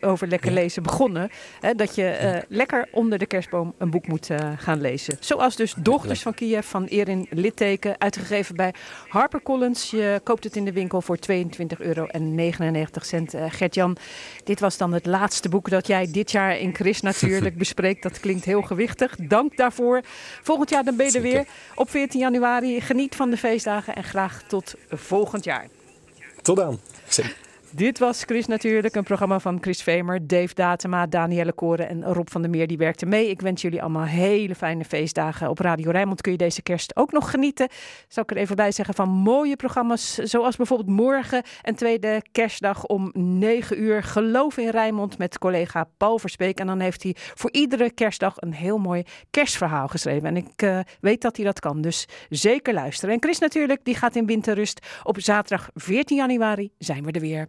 [0.00, 1.30] over lekker lezen begonnen.
[1.60, 5.16] Hè, dat je lekker onder de kerstboom een boek moet gaan lezen.
[5.20, 8.74] Zoals dus Dochters van Kiev van Erin Litteken, uitgegeven bij
[9.08, 9.90] HarperCollins.
[9.90, 11.42] Je koopt het in de winkel voor 22,99
[11.78, 12.06] euro.
[13.48, 13.96] Gert-Jan,
[14.44, 18.02] dit was dan het laatste boek dat jij dit jaar in Chris natuurlijk bespreekt.
[18.02, 19.16] Dat klinkt heel gewichtig.
[19.16, 20.00] Dank daarvoor.
[20.42, 22.80] Volgend jaar dan ben je er weer op 14 januari.
[22.80, 25.66] Geniet van de feestdagen en graag tot volgend jaar.
[26.42, 26.80] Tot dan.
[27.74, 32.28] Dit was Chris Natuurlijk, een programma van Chris Vemer, Dave Datema, Danielle Koren en Rob
[32.30, 32.66] van der Meer.
[32.66, 33.30] Die werkten mee.
[33.30, 35.48] Ik wens jullie allemaal hele fijne feestdagen.
[35.48, 37.68] Op Radio Rijnmond kun je deze kerst ook nog genieten.
[38.08, 42.84] Zal ik er even bij zeggen van mooie programma's, zoals bijvoorbeeld morgen en tweede kerstdag
[42.84, 44.02] om 9 uur.
[44.02, 46.58] Geloof in Rijnmond met collega Paul Verspeek.
[46.58, 50.28] En dan heeft hij voor iedere kerstdag een heel mooi kerstverhaal geschreven.
[50.28, 53.14] En ik eh, weet dat hij dat kan, dus zeker luisteren.
[53.14, 54.86] En Chris Natuurlijk, die gaat in winterrust.
[55.02, 57.48] Op zaterdag 14 januari zijn we er weer.